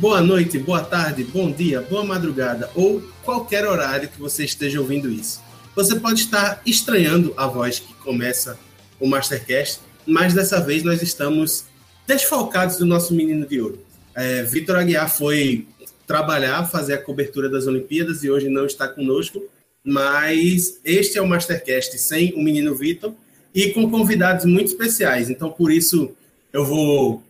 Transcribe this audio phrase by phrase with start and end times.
[0.00, 5.10] Boa noite, boa tarde, bom dia, boa madrugada ou qualquer horário que você esteja ouvindo
[5.10, 5.42] isso.
[5.76, 8.58] Você pode estar estranhando a voz que começa
[8.98, 11.66] o Mastercast, mas dessa vez nós estamos
[12.06, 13.84] desfalcados do nosso menino de ouro.
[14.14, 15.66] É, Vitor Aguiar foi
[16.06, 19.42] trabalhar, fazer a cobertura das Olimpíadas e hoje não está conosco,
[19.84, 23.12] mas este é o Mastercast sem o menino Vitor
[23.54, 25.28] e com convidados muito especiais.
[25.28, 26.16] Então, por isso,
[26.54, 27.22] eu vou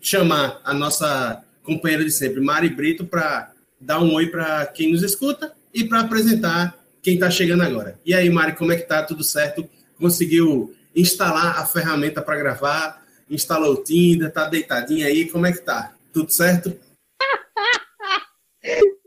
[0.00, 5.02] chamar a nossa companheira de sempre, Mari Brito, para dar um oi para quem nos
[5.02, 7.98] escuta e para apresentar quem está chegando agora.
[8.04, 9.02] E aí, Mari, como é que tá?
[9.02, 9.68] Tudo certo?
[9.98, 13.02] Conseguiu instalar a ferramenta para gravar?
[13.28, 14.32] Instalou o Tinder?
[14.32, 15.28] Tá deitadinha aí?
[15.28, 15.94] Como é que tá?
[16.12, 16.78] Tudo certo?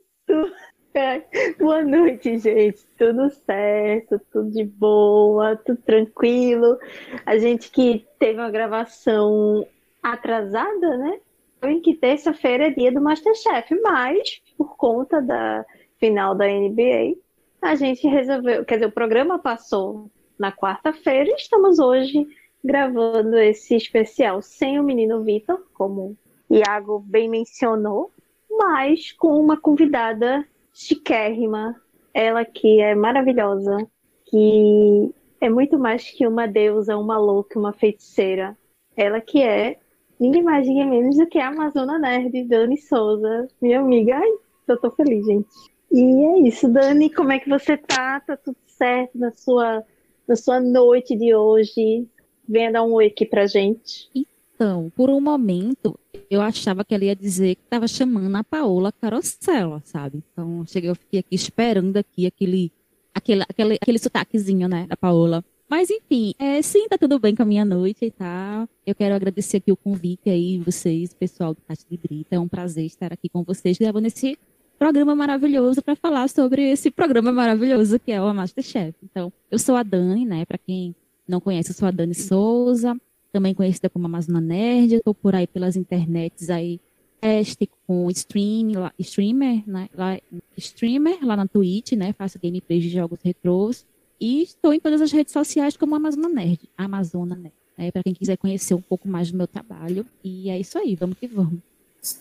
[1.60, 2.86] Boa noite, gente.
[2.98, 6.78] Tudo certo, tudo de boa, tudo tranquilo.
[7.26, 9.68] A gente que teve uma gravação
[10.02, 11.20] atrasada, né?
[11.68, 15.66] Em que terça-feira é dia do Masterchef, mas por conta da
[16.00, 17.16] final da NBA,
[17.62, 22.28] a gente resolveu, quer dizer, o programa passou na quarta-feira e estamos hoje
[22.64, 26.18] gravando esse especial sem o menino Vitor, como
[26.50, 28.12] Iago bem mencionou,
[28.50, 31.80] mas com uma convidada chiquérrima,
[32.14, 33.78] ela que é maravilhosa,
[34.26, 38.58] que é muito mais que uma deusa, uma louca, uma feiticeira.
[38.96, 39.78] Ela que é
[40.20, 44.18] ninguém mais, ninguém menos do que a Amazona Nerd, Dani Souza, minha amiga.
[44.18, 44.32] Ai,
[44.68, 45.48] eu tô feliz, gente.
[45.92, 48.20] E é isso, Dani, como é que você tá?
[48.20, 49.84] Tá tudo certo na sua,
[50.28, 52.08] na sua noite de hoje?
[52.48, 54.10] Venha dar um oi aqui pra gente.
[54.56, 55.98] Então, por um momento,
[56.30, 60.24] eu achava que ela ia dizer que estava chamando a Paola Carosella, sabe?
[60.32, 62.72] Então, cheguei, eu fiquei aqui esperando aqui aquele,
[63.14, 65.44] aquele, aquele, aquele sotaquezinho, né, da Paola.
[65.68, 68.68] Mas enfim, é, sim, tá tudo bem com a minha noite e tá.
[68.86, 72.36] Eu quero agradecer aqui o convite aí, vocês, pessoal do Caixa de Brita.
[72.36, 74.38] É um prazer estar aqui com vocês, gravando esse
[74.78, 78.96] programa maravilhoso para falar sobre esse programa maravilhoso que é o Masterchef.
[79.04, 80.46] Então, eu sou a Dani, né?
[80.46, 80.96] Para quem
[81.28, 82.96] não conhece, eu sou a Dani Souza,
[83.32, 84.94] também conhecida como Amazona Nerd.
[84.94, 86.80] Eu tô por aí pelas internets aí,
[87.20, 89.90] teste com stream, streamer, né?
[89.96, 90.20] Lá,
[90.56, 92.14] streamer lá na Twitch, né?
[92.14, 93.84] Faço gameplays de jogos retrôs.
[94.20, 97.54] E estou em todas as redes sociais como Amazona Nerd, Amazona Nerd.
[97.78, 100.06] É, para quem quiser conhecer um pouco mais do meu trabalho.
[100.24, 101.60] E é isso aí, vamos que vamos.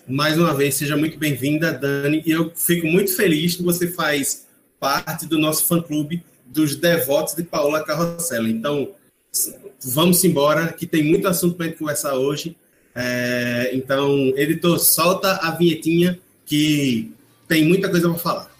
[0.09, 2.23] Mais uma vez, seja muito bem-vinda, Dani.
[2.27, 4.47] E eu fico muito feliz que você faz
[4.81, 8.49] parte do nosso fã-clube dos devotos de Paola Carrossela.
[8.49, 8.91] Então,
[9.83, 12.57] vamos embora, que tem muito assunto para gente conversar hoje.
[12.95, 17.13] É, então, editor, solta a vinhetinha que
[17.47, 18.54] tem muita coisa para falar.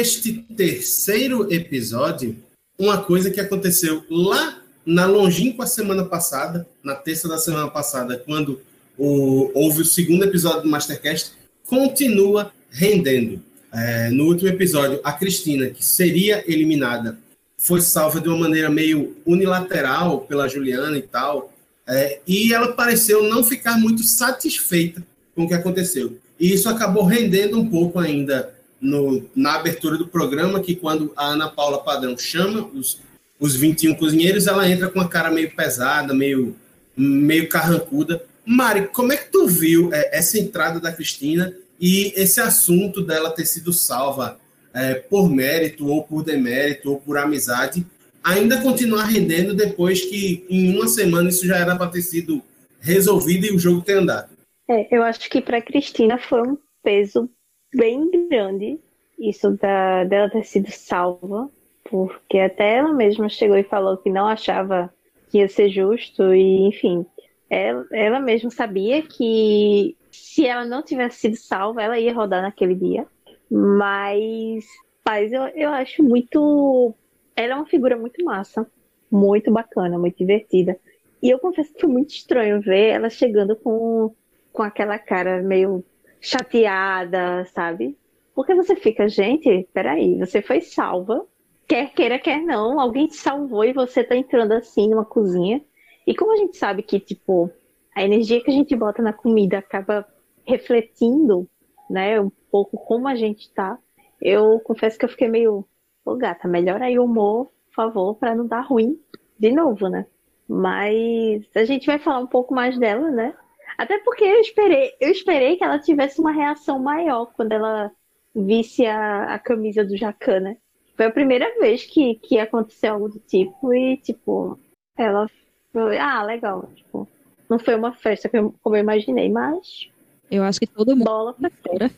[0.00, 2.34] Neste terceiro episódio,
[2.78, 8.62] uma coisa que aconteceu lá na longínqua semana passada, na terça da semana passada, quando
[8.96, 11.32] o, houve o segundo episódio do Mastercast,
[11.66, 13.42] continua rendendo.
[13.70, 17.18] É, no último episódio, a Cristina, que seria eliminada,
[17.58, 21.52] foi salva de uma maneira meio unilateral pela Juliana e tal,
[21.86, 26.16] é, e ela pareceu não ficar muito satisfeita com o que aconteceu.
[26.38, 31.26] E isso acabou rendendo um pouco ainda no, na abertura do programa que quando a
[31.26, 33.00] Ana Paula Padrão chama os,
[33.38, 36.56] os 21 cozinheiros, ela entra com a cara meio pesada, meio,
[36.96, 38.24] meio carrancuda.
[38.44, 43.30] Mari, como é que tu viu é, essa entrada da Cristina e esse assunto dela
[43.30, 44.38] ter sido salva
[44.72, 47.86] é, por mérito ou por demérito ou por amizade,
[48.22, 52.42] ainda continuar rendendo depois que em uma semana isso já era para ter sido
[52.80, 54.30] resolvido e o jogo ter andado?
[54.68, 57.28] É, eu acho que para Cristina foi um peso
[57.74, 58.78] bem grande
[59.18, 61.50] isso da, dela ter sido salva,
[61.84, 64.92] porque até ela mesma chegou e falou que não achava
[65.28, 67.04] que ia ser justo, e enfim,
[67.48, 72.74] ela, ela mesma sabia que se ela não tivesse sido salva, ela ia rodar naquele
[72.74, 73.06] dia.
[73.50, 74.64] Mas,
[75.04, 76.94] mas eu, eu acho muito.
[77.36, 78.66] Ela é uma figura muito massa,
[79.10, 80.78] muito bacana, muito divertida.
[81.22, 84.14] E eu confesso que foi muito estranho ver ela chegando com,
[84.52, 85.84] com aquela cara meio
[86.20, 87.96] chateada, sabe?
[88.34, 91.26] Porque você fica, gente, peraí, você foi salva,
[91.66, 95.62] quer queira, quer não, alguém te salvou e você tá entrando assim numa cozinha.
[96.06, 97.50] E como a gente sabe que, tipo,
[97.94, 100.06] a energia que a gente bota na comida acaba
[100.46, 101.48] refletindo,
[101.88, 103.78] né, um pouco como a gente tá,
[104.20, 105.64] eu confesso que eu fiquei meio,
[106.04, 108.98] ô gata, melhora aí o humor, por favor, para não dar ruim,
[109.38, 110.06] de novo, né?
[110.48, 113.34] Mas a gente vai falar um pouco mais dela, né?
[113.78, 117.90] Até porque eu esperei, eu esperei que ela tivesse uma reação maior quando ela
[118.34, 120.56] visse a, a camisa do Jacan, né?
[120.96, 124.58] Foi a primeira vez que, que aconteceu algo do tipo e, tipo,
[124.96, 125.28] ela
[125.72, 127.08] foi, ah, legal, tipo,
[127.48, 129.90] não foi uma festa como eu imaginei, mas
[130.30, 131.36] eu acho que todo mundo Bola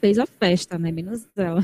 [0.00, 0.90] fez a festa, né?
[0.90, 1.60] Menos ela.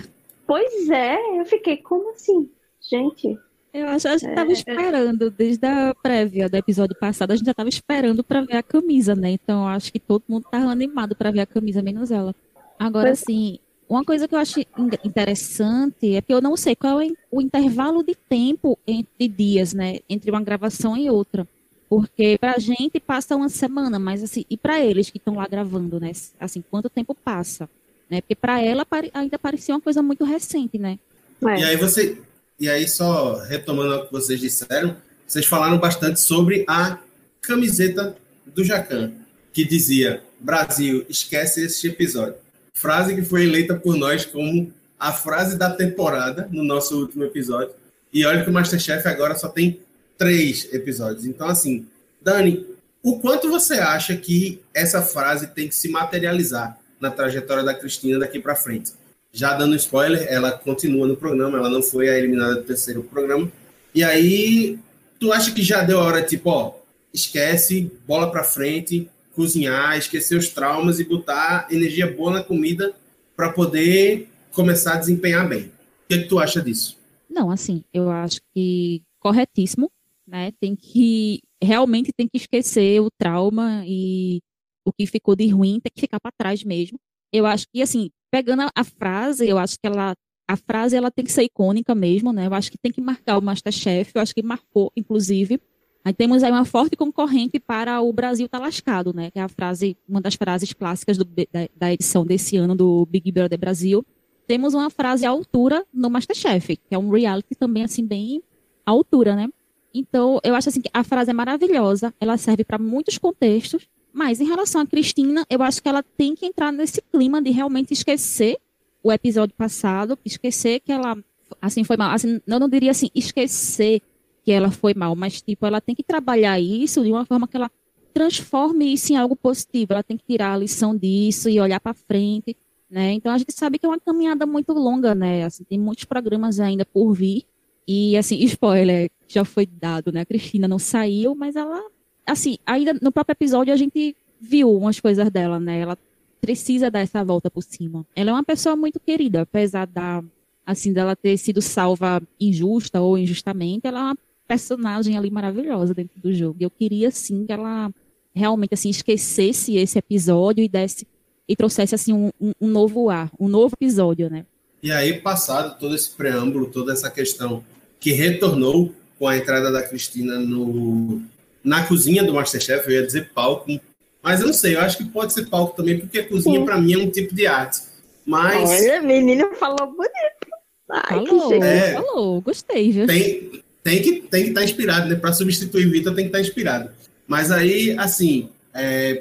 [0.46, 2.50] Pois é, eu fiquei, como assim?
[2.80, 3.38] Gente.
[3.72, 4.54] Eu acho que a gente estava é, é...
[4.54, 8.62] esperando, desde a prévia do episódio passado, a gente já estava esperando para ver a
[8.62, 9.30] camisa, né?
[9.30, 12.34] Então eu acho que todo mundo estava animado para ver a camisa, menos ela.
[12.78, 13.22] Agora, pois...
[13.22, 14.60] assim, uma coisa que eu acho
[15.04, 20.00] interessante é que eu não sei qual é o intervalo de tempo entre dias, né?
[20.08, 21.46] Entre uma gravação e outra.
[21.88, 25.46] Porque para a gente passa uma semana, mas assim, e para eles que estão lá
[25.46, 26.12] gravando, né?
[26.38, 27.68] Assim, quanto tempo passa?
[28.10, 28.20] Né?
[28.20, 30.98] Porque para ela ainda parecia uma coisa muito recente, né?
[31.42, 31.60] É.
[31.60, 32.20] E aí você,
[32.58, 34.96] e aí só retomando o que vocês disseram,
[35.26, 36.98] vocês falaram bastante sobre a
[37.40, 38.16] camiseta
[38.46, 39.12] do Jacan,
[39.52, 42.36] que dizia: Brasil, esquece este episódio.
[42.74, 47.74] Frase que foi eleita por nós como a frase da temporada no nosso último episódio.
[48.12, 49.80] E olha que o Masterchef agora só tem
[50.16, 51.26] três episódios.
[51.26, 51.86] Então, assim,
[52.20, 52.66] Dani,
[53.02, 58.18] o quanto você acha que essa frase tem que se materializar na trajetória da Cristina
[58.18, 58.92] daqui para frente?
[59.38, 63.50] Já dando spoiler, ela continua no programa, ela não foi a eliminada do terceiro programa.
[63.94, 64.78] E aí,
[65.20, 66.74] tu acha que já deu a hora, tipo, ó,
[67.12, 72.92] esquece, bola para frente, cozinhar, esquecer os traumas e botar energia boa na comida
[73.36, 75.66] para poder começar a desempenhar bem.
[75.66, 76.98] O que, é que tu acha disso?
[77.30, 79.90] Não, assim, eu acho que corretíssimo
[80.28, 80.52] né?
[80.60, 84.40] Tem que realmente tem que esquecer o trauma e
[84.84, 87.00] o que ficou de ruim tem que ficar para trás mesmo.
[87.32, 90.14] Eu acho que assim, pegando a, a, frase, eu acho que ela
[90.46, 92.46] a frase ela tem que ser icônica mesmo, né?
[92.46, 95.60] Eu acho que tem que marcar o MasterChef, eu acho que marcou inclusive.
[96.04, 99.30] Aí temos aí uma forte concorrente para o Brasil tá lascado, né?
[99.30, 103.04] Que é a frase, uma das frases clássicas do, da, da edição desse ano do
[103.06, 104.04] Big Brother Brasil.
[104.46, 108.42] Temos uma frase à altura no MasterChef, que é um reality também assim bem
[108.86, 109.48] à altura, né?
[109.92, 114.40] Então, eu acho assim que a frase é maravilhosa, ela serve para muitos contextos, mas
[114.40, 117.92] em relação a Cristina, eu acho que ela tem que entrar nesse clima de realmente
[117.92, 118.58] esquecer
[119.02, 121.16] o episódio passado, esquecer que ela
[121.62, 124.02] assim foi mal, assim, não diria assim, esquecer
[124.44, 127.56] que ela foi mal, mas tipo, ela tem que trabalhar isso de uma forma que
[127.56, 127.70] ela
[128.12, 131.94] transforme isso em algo positivo, ela tem que tirar a lição disso e olhar para
[131.94, 132.56] frente,
[132.90, 133.12] né?
[133.12, 135.44] Então a gente sabe que é uma caminhada muito longa, né?
[135.44, 137.44] Assim, tem muitos programas ainda por vir.
[137.86, 140.22] E assim, spoiler, já foi dado, né?
[140.22, 141.82] A Cristina não saiu, mas ela,
[142.28, 145.80] assim, ainda no próprio episódio a gente viu umas coisas dela, né?
[145.80, 145.98] Ela
[146.40, 148.06] precisa dar essa volta por cima.
[148.14, 150.22] Ela é uma pessoa muito querida, apesar da,
[150.64, 156.20] assim, dela ter sido salva injusta ou injustamente, ela é uma personagem ali maravilhosa dentro
[156.20, 156.56] do jogo.
[156.60, 157.90] Eu queria, sim, que ela
[158.34, 161.06] realmente, assim, esquecesse esse episódio e desse
[161.48, 162.30] e trouxesse, assim, um,
[162.60, 164.44] um, novo ar, um novo episódio, né?
[164.82, 167.64] E aí, passado todo esse preâmbulo, toda essa questão
[167.98, 171.22] que retornou com a entrada da Cristina no,
[171.62, 173.80] na cozinha do Masterchef, eu ia dizer palco,
[174.22, 176.78] mas eu não sei, eu acho que pode ser palco também, porque a cozinha para
[176.78, 177.82] mim é um tipo de arte.
[178.26, 178.68] Mas.
[178.68, 180.48] Olha, menino falou bonito.
[180.90, 183.06] Ai, falou, é, falou, gostei, viu?
[183.06, 185.14] Tem, tem que tem que estar tá inspirado, né?
[185.14, 186.90] Para substituir Vitor tem que estar tá inspirado.
[187.26, 189.20] Mas aí, assim, é,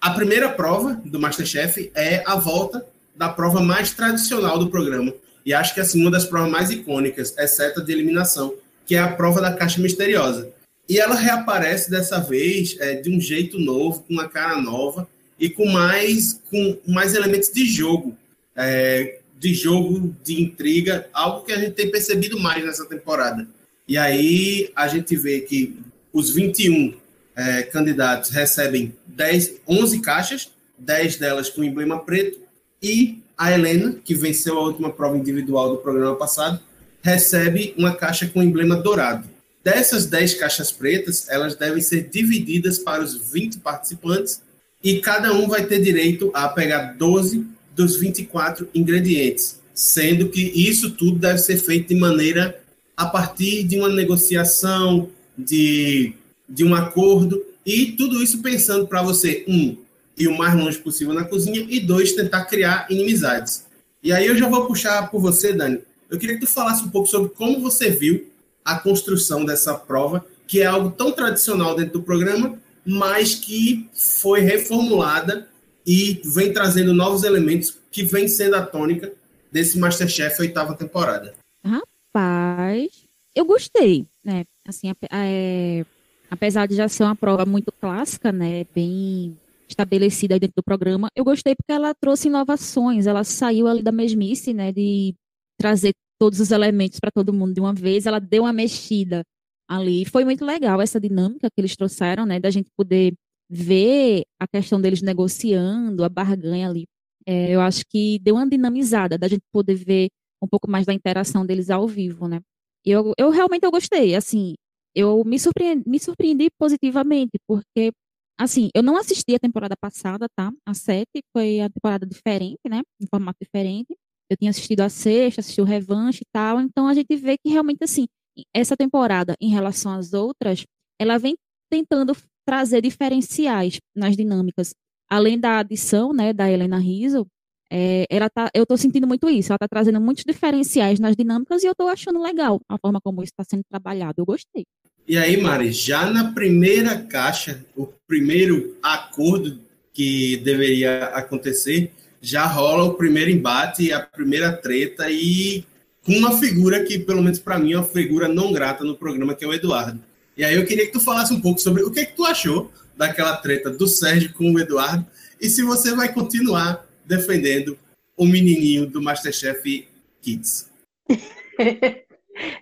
[0.00, 2.84] a primeira prova do Masterchef é a volta
[3.14, 5.12] da prova mais tradicional do programa.
[5.44, 8.54] E acho que assim, uma das provas mais icônicas, exceto a de eliminação,
[8.86, 10.48] que é a prova da caixa misteriosa.
[10.90, 15.48] E ela reaparece dessa vez é, de um jeito novo, com uma cara nova e
[15.48, 18.16] com mais, com mais elementos de jogo,
[18.56, 23.46] é, de jogo, de intriga, algo que a gente tem percebido mais nessa temporada.
[23.86, 25.78] E aí a gente vê que
[26.12, 26.96] os 21
[27.36, 32.40] é, candidatos recebem 10, 11 caixas, 10 delas com emblema preto,
[32.82, 36.58] e a Helena, que venceu a última prova individual do programa passado,
[37.00, 39.29] recebe uma caixa com emblema dourado.
[39.62, 44.40] Dessas 10 caixas pretas, elas devem ser divididas para os 20 participantes
[44.82, 50.90] e cada um vai ter direito a pegar 12 dos 24 ingredientes, sendo que isso
[50.92, 52.58] tudo deve ser feito de maneira
[52.96, 56.14] a partir de uma negociação, de,
[56.48, 59.76] de um acordo, e tudo isso pensando para você, um,
[60.16, 63.64] ir o mais longe possível na cozinha, e dois, tentar criar inimizades.
[64.02, 66.88] E aí eu já vou puxar por você, Dani, eu queria que tu falasse um
[66.88, 68.29] pouco sobre como você viu
[68.64, 74.40] a construção dessa prova, que é algo tão tradicional dentro do programa, mas que foi
[74.40, 75.48] reformulada
[75.86, 79.12] e vem trazendo novos elementos que vem sendo a tônica
[79.50, 81.34] desse Masterchef oitava temporada.
[81.64, 82.90] Rapaz,
[83.34, 84.06] eu gostei.
[84.24, 85.84] né, assim, é,
[86.30, 89.36] apesar de já ser uma prova muito clássica, né, bem
[89.68, 94.52] estabelecida dentro do programa, eu gostei porque ela trouxe inovações, ela saiu ali da mesmice,
[94.52, 95.14] né, de
[95.56, 99.24] trazer todos os elementos para todo mundo de uma vez, ela deu uma mexida
[99.68, 100.04] ali.
[100.04, 103.14] Foi muito legal essa dinâmica que eles trouxeram, né, da gente poder
[103.50, 106.86] ver a questão deles negociando, a barganha ali.
[107.26, 110.08] É, eu acho que deu uma dinamizada, da gente poder ver
[110.42, 112.40] um pouco mais da interação deles ao vivo, né.
[112.84, 114.54] Eu, eu realmente eu gostei, assim,
[114.94, 117.92] eu me surpreendi, me surpreendi positivamente, porque,
[118.38, 120.50] assim, eu não assisti a temporada passada, tá?
[120.66, 122.80] A sete foi a temporada diferente, né?
[123.00, 123.94] Em formato diferente.
[124.30, 127.50] Eu tinha assistido a sexta, assisti o revanche e tal, então a gente vê que
[127.50, 128.06] realmente, assim,
[128.54, 130.64] essa temporada, em relação às outras,
[131.00, 131.34] ela vem
[131.68, 134.72] tentando trazer diferenciais nas dinâmicas.
[135.08, 137.26] Além da adição, né, da Helena Rizzo,
[137.72, 139.52] é, ela tá, eu estou sentindo muito isso.
[139.52, 143.22] Ela está trazendo muitos diferenciais nas dinâmicas e eu estou achando legal a forma como
[143.22, 144.14] isso está sendo trabalhado.
[144.18, 144.64] Eu gostei.
[145.06, 149.60] E aí, Mari, já na primeira caixa, o primeiro acordo
[149.92, 155.64] que deveria acontecer, já rola o primeiro embate, a primeira treta e
[156.04, 159.34] com uma figura que, pelo menos para mim, é uma figura não grata no programa,
[159.34, 160.00] que é o Eduardo.
[160.36, 162.70] E aí eu queria que tu falasse um pouco sobre o que, que tu achou
[162.96, 165.06] daquela treta do Sérgio com o Eduardo
[165.40, 167.78] e se você vai continuar defendendo
[168.16, 169.88] o menininho do Masterchef
[170.20, 170.70] Kids.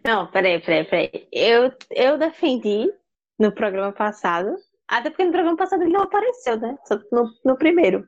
[0.04, 1.28] Não, peraí, peraí, peraí.
[1.32, 2.92] Eu, eu defendi
[3.38, 6.76] no programa passado, até porque no programa passado ele não apareceu, né?
[6.84, 8.04] Só no, no primeiro.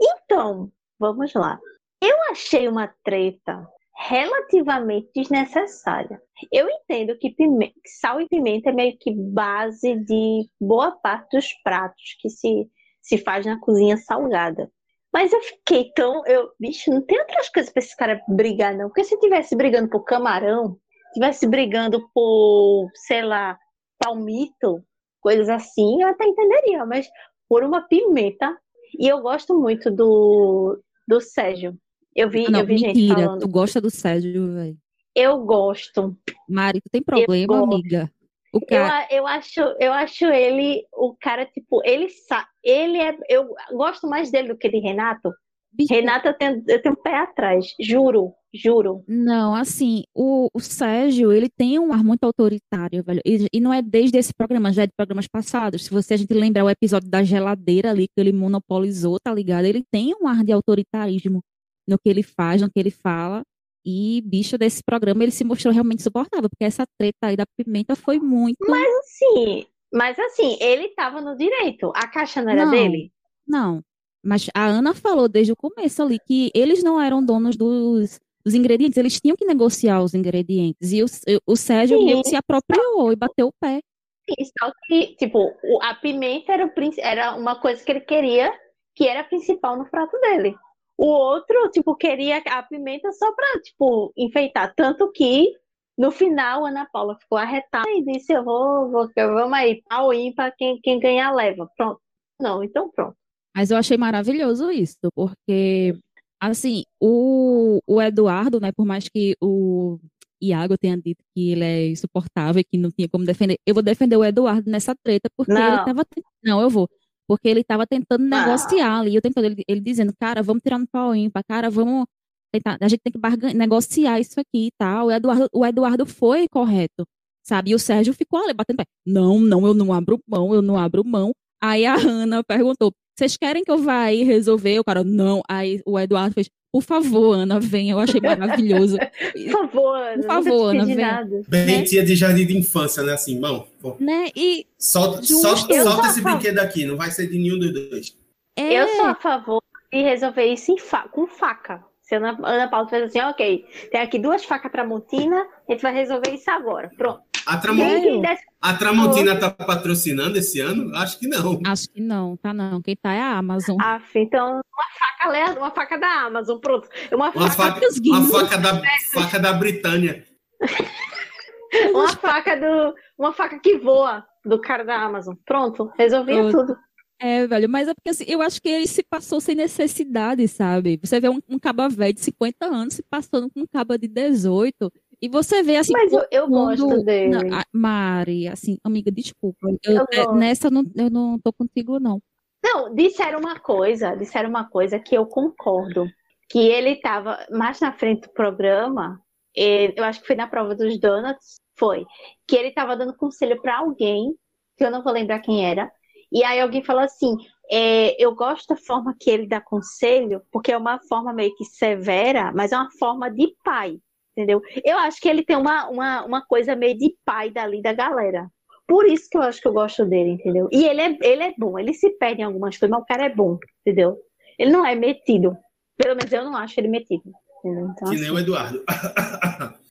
[0.00, 1.58] Então, vamos lá.
[2.00, 3.68] Eu achei uma treta
[4.08, 6.22] relativamente desnecessária.
[6.50, 11.52] Eu entendo que pimenta, sal e pimenta é meio que base de boa parte dos
[11.64, 12.68] pratos que se,
[13.00, 14.70] se faz na cozinha salgada.
[15.12, 16.24] Mas eu fiquei tão.
[16.24, 18.86] Eu, bicho, não tem outras coisas pra esse cara brigar, não.
[18.86, 20.78] Porque se tivesse brigando por camarão,
[21.12, 23.58] tivesse brigando por, sei lá,
[23.98, 24.82] palmito,
[25.20, 27.08] coisas assim, eu até entenderia, mas
[27.48, 28.56] por uma pimenta.
[28.98, 31.76] E eu gosto muito do, do Sérgio.
[32.14, 33.40] Eu vi, não, eu vi mentira, gente falando.
[33.40, 34.76] tu gosta do Sérgio, velho.
[35.14, 36.16] Eu gosto.
[36.48, 38.10] Mari, tu tem problema, Eu- amiga?
[38.54, 42.98] O Eu, cara, a- eu acho, eu acho ele o cara tipo, ele sabe, ele
[42.98, 45.32] é, eu gosto mais dele do que de Renato.
[45.72, 49.04] Bicho, Renato eu tenho, eu tenho um pé atrás, juro, juro.
[49.08, 53.20] Não, assim, o, o Sérgio, ele tem um ar muito autoritário, velho.
[53.24, 55.84] E, e não é desde esse programa, já é de programas passados.
[55.84, 59.64] Se você a gente lembrar o episódio da geladeira ali, que ele monopolizou, tá ligado?
[59.64, 61.42] Ele tem um ar de autoritarismo
[61.88, 63.42] no que ele faz, no que ele fala.
[63.84, 67.96] E, bicho, desse programa, ele se mostrou realmente insuportável, porque essa treta aí da pimenta
[67.96, 68.58] foi muito.
[69.04, 71.92] Sim, mas assim, ele tava no direito.
[71.94, 72.70] A caixa não era Não.
[72.70, 73.12] dele?
[73.46, 73.82] Não.
[74.24, 78.54] Mas a Ana falou desde o começo ali que eles não eram donos dos, dos
[78.54, 80.92] ingredientes, eles tinham que negociar os ingredientes.
[80.92, 81.06] E o,
[81.46, 82.22] o Sérgio Sim.
[82.24, 83.80] se apropriou e bateu o pé.
[84.28, 85.52] Sim, Só que, tipo,
[85.82, 88.52] a pimenta era, o, era uma coisa que ele queria,
[88.94, 90.54] que era principal no prato dele.
[90.96, 94.72] O outro, tipo, queria a pimenta só pra, tipo, enfeitar.
[94.76, 95.52] Tanto que,
[95.98, 100.12] no final, a Ana Paula ficou arretada e disse, eu vou, vou vamos aí, pau
[100.14, 101.68] ímpar, quem, quem ganhar leva.
[101.76, 102.00] Pronto.
[102.40, 103.16] Não, então pronto.
[103.54, 105.94] Mas eu achei maravilhoso isso, porque,
[106.40, 109.98] assim, o, o Eduardo, né, por mais que o
[110.40, 113.82] Iago tenha dito que ele é insuportável e que não tinha como defender, eu vou
[113.82, 115.74] defender o Eduardo nessa treta, porque Não.
[115.74, 116.04] ele tava.
[116.42, 116.88] Não, eu vou.
[117.28, 118.38] Porque ele tava tentando Não.
[118.46, 122.06] negociar ali, eu tentando, ele, ele dizendo, cara, vamos tirar no pau ímpar, cara, vamos
[122.52, 125.06] tentar, a gente tem que bargan- negociar isso aqui e tal.
[125.06, 127.06] O Eduardo, o Eduardo foi correto,
[127.42, 127.70] sabe?
[127.70, 128.84] E o Sérgio ficou ali batendo pé.
[129.06, 131.32] Não, não, eu não abro mão, eu não abro mão.
[131.62, 134.78] Aí a Ana perguntou: vocês querem que eu vá aí resolver?
[134.80, 135.42] O cara, não.
[135.48, 137.92] Aí o Eduardo fez: por favor, Ana, venha.
[137.92, 138.96] Eu achei maravilhoso.
[139.32, 141.42] Por favor, Ana, Por favor, Ana, nada.
[141.48, 141.82] Bem Né?
[141.84, 143.12] tia de jardim de infância, né?
[143.12, 144.28] Assim, mão, pô, né?
[144.34, 148.16] E solta, solta, solta esse brinquedo aqui, não vai ser de nenhum dos dois.
[148.58, 151.84] é, Eu sou a favor de resolver isso em fa- com faca.
[152.00, 155.82] Se a Ana, Ana Paula fez assim, ok, tem aqui duas facas Tramontina, a gente
[155.82, 156.90] vai resolver isso agora.
[156.96, 157.20] Pronto.
[157.46, 157.56] A.
[157.58, 160.94] Tramo- Quem que desce a Tramontina tá patrocinando esse ano?
[160.96, 161.60] Acho que não.
[161.66, 162.80] acho que não, tá não.
[162.80, 163.76] Quem tá é a Amazon.
[163.80, 166.88] af, então uma faca lerda, uma faca da Amazon, pronto.
[167.12, 168.82] Uma Uma faca, faca, uma faca, da,
[169.12, 170.24] faca da Britânia.
[171.92, 172.94] uma faca do.
[173.18, 175.34] Uma faca que voa do cara da Amazon.
[175.44, 176.66] Pronto, resolvia Pronto.
[176.66, 176.76] tudo.
[177.20, 180.98] É, velho, mas é porque assim, eu acho que ele se passou sem necessidade, sabe?
[181.04, 184.08] Você vê um, um caba velho de 50 anos se passando com um caba de
[184.08, 185.92] 18, e você vê assim.
[185.92, 187.30] Mas eu, eu gosto dele.
[187.30, 187.40] Não,
[187.72, 189.68] Mari, assim, amiga, desculpa.
[189.84, 192.20] Eu- Eu é, nessa eu não, eu não tô contigo, não.
[192.64, 196.06] Não, disseram uma coisa, disseram uma coisa que eu concordo.
[196.48, 199.18] Que ele estava mais na frente do programa,
[199.56, 202.04] eu acho que foi na prova dos donuts, Foi.
[202.46, 204.34] Que ele estava dando conselho para alguém,
[204.76, 205.90] que eu não vou lembrar quem era.
[206.30, 207.34] E aí alguém falou assim:
[207.70, 211.64] é, eu gosto da forma que ele dá conselho, porque é uma forma meio que
[211.64, 213.98] severa, mas é uma forma de pai,
[214.36, 214.60] entendeu?
[214.84, 218.48] Eu acho que ele tem uma, uma, uma coisa meio de pai dali da galera.
[218.86, 220.68] Por isso que eu acho que eu gosto dele, entendeu?
[220.70, 223.26] E ele é, ele é bom, ele se perde em algumas coisas, mas o cara
[223.26, 224.18] é bom, entendeu?
[224.58, 225.56] Ele não é metido.
[225.96, 227.22] Pelo menos eu não acho ele metido.
[227.64, 228.20] Então, que assim...
[228.20, 228.82] nem o Eduardo.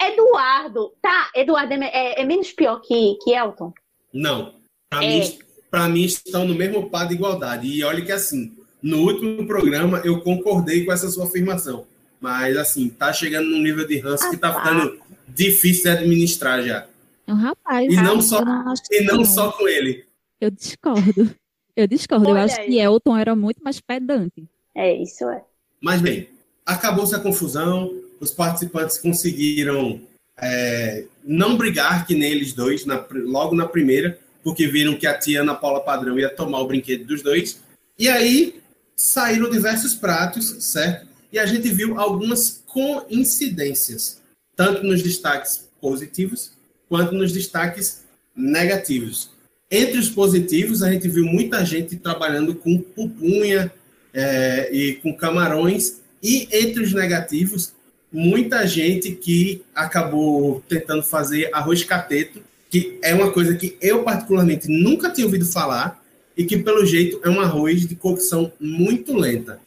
[0.00, 3.72] Eduardo, tá, Eduardo é, é, é, menos pior que, que Elton?
[4.12, 4.54] Não.
[4.90, 5.08] Pra, é.
[5.08, 5.38] mim,
[5.70, 7.66] pra mim estão no mesmo par de igualdade.
[7.66, 11.86] E olha que assim, no último programa eu concordei com essa sua afirmação.
[12.24, 15.88] Mas assim, tá chegando num nível de ranço ah, que tá, tá ficando difícil de
[15.90, 16.86] administrar já.
[17.26, 17.92] É um rapaz.
[17.92, 20.06] E não, só, não e não, não só com ele.
[20.40, 21.34] Eu discordo.
[21.76, 22.30] Eu discordo.
[22.30, 22.66] Olha eu acho aí.
[22.66, 24.48] que Elton era muito mais pedante.
[24.74, 25.44] É, isso é.
[25.82, 26.30] Mas bem,
[26.64, 30.00] acabou-se a confusão, os participantes conseguiram
[30.40, 35.42] é, não brigar que neles dois, na, logo na primeira, porque viram que a tia
[35.42, 37.60] Ana Paula Padrão ia tomar o brinquedo dos dois.
[37.98, 38.62] E aí
[38.96, 41.12] saíram diversos pratos, certo?
[41.34, 44.22] E a gente viu algumas coincidências,
[44.54, 46.52] tanto nos destaques positivos
[46.88, 48.04] quanto nos destaques
[48.36, 49.30] negativos.
[49.68, 53.72] Entre os positivos, a gente viu muita gente trabalhando com pupunha
[54.12, 57.72] é, e com camarões, e entre os negativos,
[58.12, 64.68] muita gente que acabou tentando fazer arroz cateto, que é uma coisa que eu particularmente
[64.68, 66.00] nunca tinha ouvido falar
[66.36, 69.58] e que pelo jeito é um arroz de cocção muito lenta.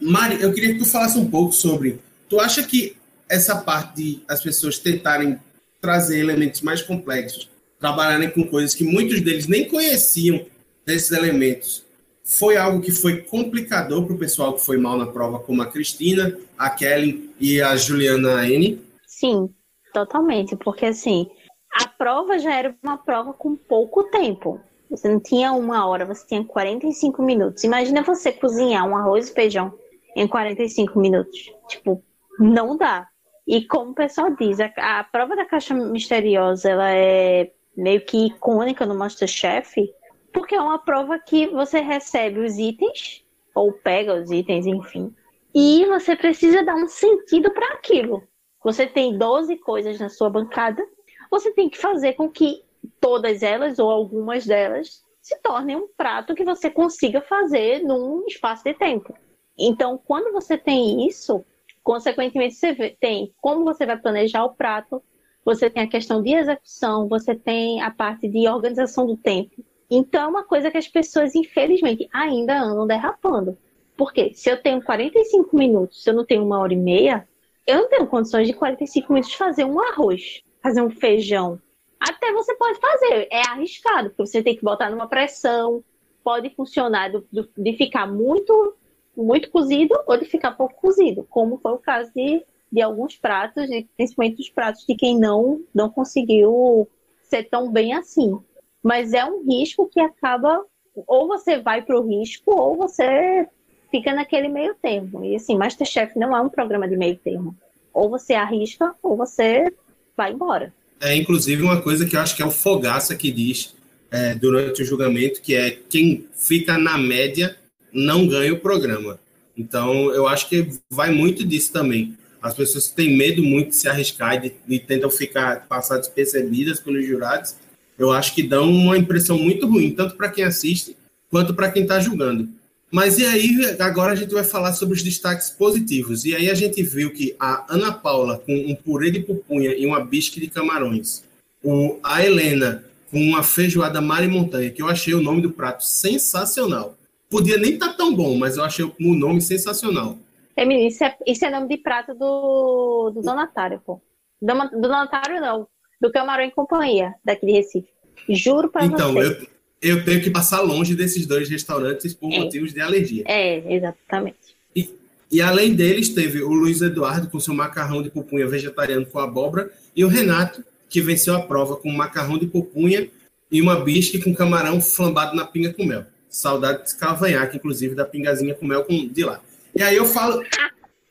[0.00, 2.96] Mari, eu queria que tu falasse um pouco sobre, tu acha que
[3.28, 5.38] essa parte de as pessoas tentarem
[5.80, 10.44] trazer elementos mais complexos, trabalharem com coisas que muitos deles nem conheciam
[10.86, 11.84] desses elementos,
[12.24, 15.66] foi algo que foi complicador para o pessoal que foi mal na prova, como a
[15.66, 18.80] Cristina, a Kelly e a Juliana N?
[19.06, 19.50] Sim,
[19.92, 21.28] totalmente, porque assim,
[21.74, 24.60] a prova já era uma prova com pouco tempo.
[24.90, 27.64] Você não tinha uma hora, você tinha 45 minutos.
[27.64, 29.72] Imagina você cozinhar um arroz e feijão
[30.16, 31.52] em 45 minutos.
[31.68, 32.02] Tipo,
[32.38, 33.08] não dá.
[33.46, 38.26] E como o pessoal diz, a, a prova da caixa misteriosa ela é meio que
[38.26, 39.92] icônica no Masterchef,
[40.32, 45.14] porque é uma prova que você recebe os itens, ou pega os itens, enfim,
[45.54, 48.22] e você precisa dar um sentido para aquilo.
[48.62, 50.86] Você tem 12 coisas na sua bancada,
[51.30, 52.62] você tem que fazer com que
[53.00, 58.64] todas elas, ou algumas delas, se tornem um prato que você consiga fazer num espaço
[58.64, 59.14] de tempo.
[59.60, 61.44] Então, quando você tem isso,
[61.82, 65.02] Consequentemente, você tem como você vai planejar o prato,
[65.44, 69.64] você tem a questão de execução, você tem a parte de organização do tempo.
[69.90, 73.56] Então, é uma coisa que as pessoas, infelizmente, ainda andam derrapando.
[73.96, 77.26] Porque se eu tenho 45 minutos, se eu não tenho uma hora e meia,
[77.66, 81.60] eu não tenho condições de 45 minutos fazer um arroz, fazer um feijão.
[81.98, 85.82] Até você pode fazer, é arriscado, porque você tem que botar numa pressão,
[86.22, 88.74] pode funcionar de ficar muito
[89.22, 93.66] muito cozido ou de ficar pouco cozido, como foi o caso de, de alguns pratos,
[93.96, 96.88] principalmente os pratos de quem não, não conseguiu
[97.22, 98.38] ser tão bem assim.
[98.82, 103.46] Mas é um risco que acaba, ou você vai para o risco, ou você
[103.90, 105.24] fica naquele meio termo.
[105.24, 107.54] E assim, Masterchef não é um programa de meio termo.
[107.92, 109.72] Ou você arrisca, ou você
[110.16, 110.72] vai embora.
[111.00, 113.74] É, inclusive, uma coisa que eu acho que é o Fogaça que diz
[114.10, 117.56] é, durante o julgamento, que é quem fica na média
[117.92, 119.18] não ganha o programa.
[119.56, 122.16] Então, eu acho que vai muito disso também.
[122.42, 126.80] As pessoas têm medo muito de se arriscar e, de, e tentam ficar passar despercebidas
[126.80, 127.54] pelos jurados.
[127.98, 130.96] Eu acho que dão uma impressão muito ruim, tanto para quem assiste
[131.30, 132.48] quanto para quem está julgando.
[132.90, 136.24] Mas e aí, agora a gente vai falar sobre os destaques positivos.
[136.24, 139.86] E aí a gente viu que a Ana Paula com um purê de pupunha e
[139.86, 141.22] uma bisque de camarões.
[141.62, 145.50] O, a Helena com uma feijoada mar e montanha, que eu achei o nome do
[145.50, 146.96] prato sensacional
[147.30, 150.18] podia nem estar tá tão bom, mas eu achei o nome sensacional.
[150.56, 154.00] Emily, isso é, isso é nome de prato do, do Donatário, pô.
[154.42, 155.66] Do, do Donatário, não.
[156.00, 157.88] Do Camarão em Companhia, daqui de Recife.
[158.28, 159.28] Juro pra então, você.
[159.28, 159.46] Então,
[159.80, 162.40] eu, eu tenho que passar longe desses dois restaurantes por é.
[162.40, 163.24] motivos de alergia.
[163.26, 164.56] É, exatamente.
[164.74, 164.90] E,
[165.30, 169.70] e além deles, teve o Luiz Eduardo com seu macarrão de pupunha vegetariano com abóbora
[169.94, 173.08] e o Renato, que venceu a prova com macarrão de pupunha
[173.50, 176.04] e uma bisque com camarão flambado na pinga com mel.
[176.30, 179.40] Saudade de cavanhaque, inclusive, da pingazinha com mel com, de lá.
[179.74, 180.42] E aí eu falo.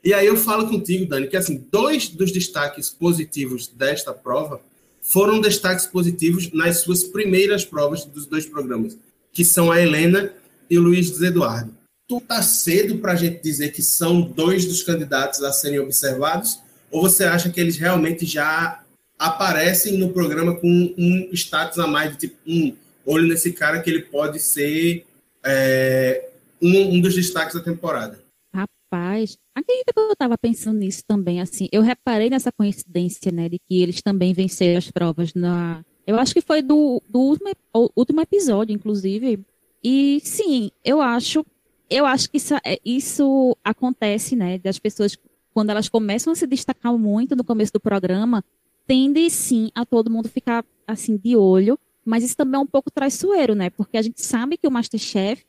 [0.03, 4.61] E aí eu falo contigo, Dani, que assim, dois dos destaques positivos desta prova
[5.01, 8.97] foram destaques positivos nas suas primeiras provas dos dois programas,
[9.33, 10.31] que são a Helena
[10.69, 11.75] e o Luiz Eduardo.
[12.07, 16.59] Tu tá cedo para a gente dizer que são dois dos candidatos a serem observados?
[16.89, 18.81] Ou você acha que eles realmente já
[19.17, 22.73] aparecem no programa com um status a mais de tipo, um
[23.05, 25.05] olho nesse cara que ele pode ser
[25.45, 26.29] é,
[26.61, 28.19] um, um dos destaques da temporada.
[28.53, 33.59] Rapaz, acredito que eu estava pensando nisso também, assim, eu reparei nessa coincidência, né, de
[33.59, 37.51] que eles também venceram as provas na, eu acho que foi do, do último,
[37.95, 39.45] último episódio, inclusive,
[39.83, 41.45] e sim, eu acho,
[41.87, 45.15] eu acho que isso, é, isso acontece, né, das pessoas,
[45.53, 48.43] quando elas começam a se destacar muito no começo do programa,
[48.87, 51.77] tende sim a todo mundo ficar, assim, de olho,
[52.09, 55.43] mas isso também é um pouco traiçoeiro, né, porque a gente sabe que o Masterchef,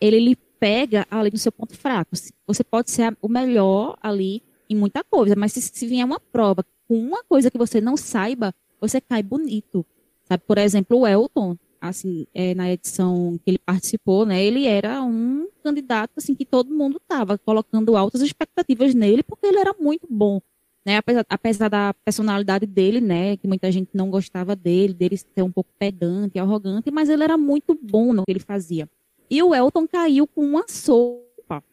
[0.00, 2.16] ele, ele pega ali no seu ponto fraco.
[2.46, 6.64] Você pode ser o melhor ali em muita coisa, mas se, se vier uma prova
[6.86, 9.84] com uma coisa que você não saiba, você cai bonito.
[10.24, 10.42] Sabe?
[10.46, 15.48] Por exemplo, o Elton, assim, é, na edição que ele participou, né, ele era um
[15.62, 20.40] candidato assim que todo mundo estava colocando altas expectativas nele, porque ele era muito bom.
[20.84, 25.42] Né, apesar, apesar da personalidade dele, né, que muita gente não gostava dele, dele ser
[25.42, 28.88] um pouco pedante, arrogante, mas ele era muito bom no que ele fazia.
[29.30, 31.64] E o Elton caiu com uma sopa.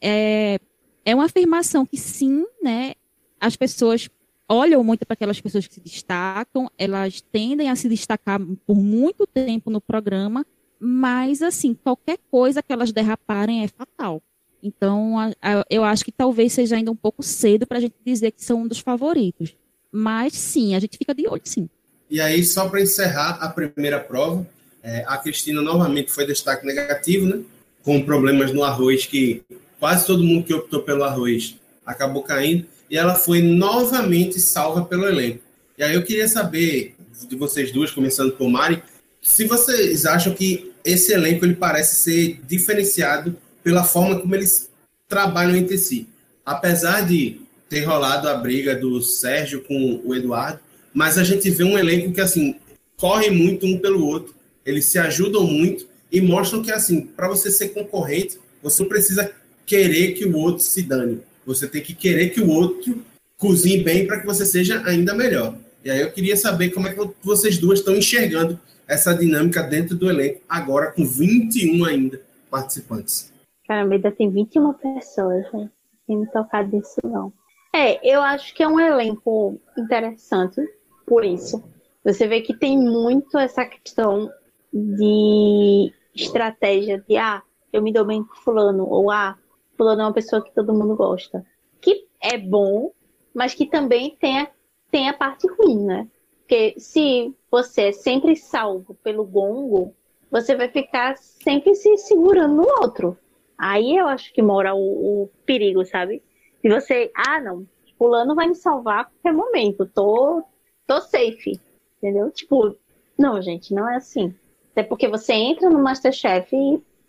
[0.00, 0.58] É,
[1.04, 2.94] é uma afirmação que sim, né?
[3.40, 4.10] As pessoas
[4.48, 9.26] olham muito para aquelas pessoas que se destacam, elas tendem a se destacar por muito
[9.26, 10.44] tempo no programa,
[10.80, 14.22] mas assim, qualquer coisa que elas derraparem é fatal.
[14.62, 17.94] Então, a, a, eu acho que talvez seja ainda um pouco cedo para a gente
[18.04, 19.54] dizer que são um dos favoritos.
[19.90, 21.68] Mas sim, a gente fica de olho, sim.
[22.10, 24.46] E aí, só para encerrar a primeira prova,
[24.82, 27.42] é, a Cristina novamente foi destaque negativo, né?
[27.82, 29.42] Com problemas no arroz, que
[29.78, 32.66] quase todo mundo que optou pelo arroz acabou caindo.
[32.90, 35.40] E ela foi novamente salva pelo elenco.
[35.76, 36.96] E aí eu queria saber
[37.28, 38.82] de vocês duas, começando por Mari,
[39.20, 43.36] se vocês acham que esse elenco ele parece ser diferenciado
[43.68, 44.70] pela forma como eles
[45.06, 46.08] trabalham entre si.
[46.44, 50.60] Apesar de ter rolado a briga do Sérgio com o Eduardo,
[50.94, 52.54] mas a gente vê um elenco que assim
[52.96, 57.50] corre muito um pelo outro eles se ajudam muito e mostram que, assim, para você
[57.50, 59.30] ser concorrente, você precisa
[59.64, 61.20] querer que o outro se dane.
[61.46, 63.02] Você tem que querer que o outro
[63.36, 65.56] cozinhe bem para que você seja ainda melhor.
[65.82, 69.94] E aí eu queria saber como é que vocês duas estão enxergando essa dinâmica dentro
[69.96, 73.32] do elenco, agora com 21 ainda participantes.
[73.68, 75.70] Caramba, ainda tem 21 pessoas, né?
[76.06, 77.30] Tem me tocado disso, não.
[77.70, 80.58] É, eu acho que é um elenco interessante
[81.06, 81.62] por isso.
[82.02, 84.30] Você vê que tem muito essa questão
[84.72, 89.36] de estratégia de ah, eu me dou bem com fulano, ou ah,
[89.76, 91.44] fulano é uma pessoa que todo mundo gosta.
[91.78, 92.90] Que é bom,
[93.34, 94.50] mas que também tem a,
[94.90, 96.08] tem a parte ruim, né?
[96.38, 99.94] Porque se você é sempre salvo pelo gongo,
[100.30, 103.18] você vai ficar sempre se segurando no outro.
[103.58, 106.22] Aí eu acho que mora o, o perigo, sabe?
[106.62, 107.66] Se você, ah, não,
[107.98, 110.42] fulano vai me salvar a qualquer momento, tô,
[110.86, 111.60] tô safe,
[111.98, 112.30] entendeu?
[112.30, 112.76] Tipo,
[113.18, 114.34] não, gente, não é assim.
[114.72, 116.54] Até porque você entra no Masterchef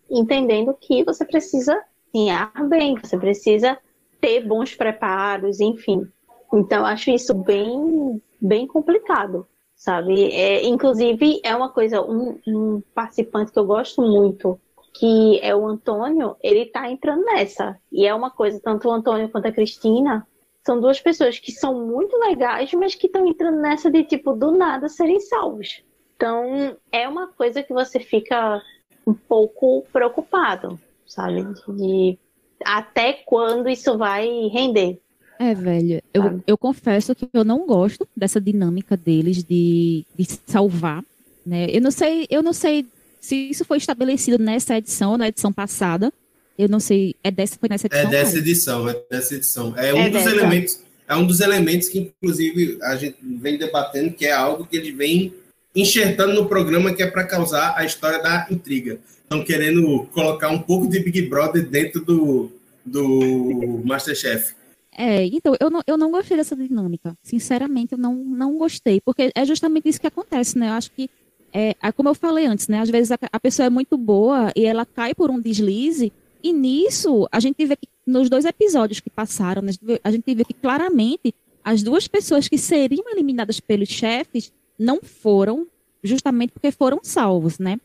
[0.10, 1.80] entendendo que você precisa
[2.12, 3.78] cozinhar bem, você precisa
[4.20, 6.08] ter bons preparos, enfim.
[6.52, 10.32] Então, acho isso bem, bem complicado, sabe?
[10.32, 14.60] É, inclusive, é uma coisa, um, um participante que eu gosto muito,
[15.00, 17.78] que é o Antônio, ele tá entrando nessa.
[17.90, 20.28] E é uma coisa, tanto o Antônio quanto a Cristina,
[20.66, 24.52] são duas pessoas que são muito legais, mas que estão entrando nessa de, tipo, do
[24.52, 25.82] nada serem salvos.
[26.18, 28.62] Então, é uma coisa que você fica
[29.08, 31.46] um pouco preocupado, sabe?
[31.70, 32.20] De
[32.66, 35.00] até quando isso vai render.
[35.40, 41.02] É, velho, eu, eu confesso que eu não gosto dessa dinâmica deles de, de salvar,
[41.46, 41.68] né?
[41.70, 42.86] Eu não sei, eu não sei
[43.20, 46.12] se isso foi estabelecido nessa edição ou na edição passada.
[46.58, 48.08] Eu não sei, é dessa, foi nessa edição?
[48.08, 49.74] É dessa edição, é dessa edição.
[49.78, 50.36] É um é dos dessa.
[50.36, 54.76] elementos, é um dos elementos que inclusive a gente vem debatendo, que é algo que
[54.76, 55.34] ele vem
[55.76, 59.00] enxertando no programa que é para causar a história da intriga.
[59.24, 62.52] Estão querendo colocar um pouco de Big Brother dentro do,
[62.86, 64.54] do Masterchef.
[64.92, 67.16] É, então, eu não, eu não gostei dessa dinâmica.
[67.24, 69.00] Sinceramente, eu não, não gostei.
[69.00, 70.68] Porque é justamente isso que acontece, né?
[70.68, 71.10] Eu acho que,
[71.54, 72.80] é, é como eu falei antes, né?
[72.80, 76.12] Às vezes a, a pessoa é muito boa e ela cai por um deslize.
[76.42, 79.72] E nisso, a gente vê que nos dois episódios que passaram, né,
[80.04, 81.34] a gente vê que claramente
[81.64, 85.68] as duas pessoas que seriam eliminadas pelos chefes não foram,
[86.02, 87.78] justamente porque foram salvos, né?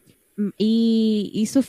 [0.58, 1.60] E isso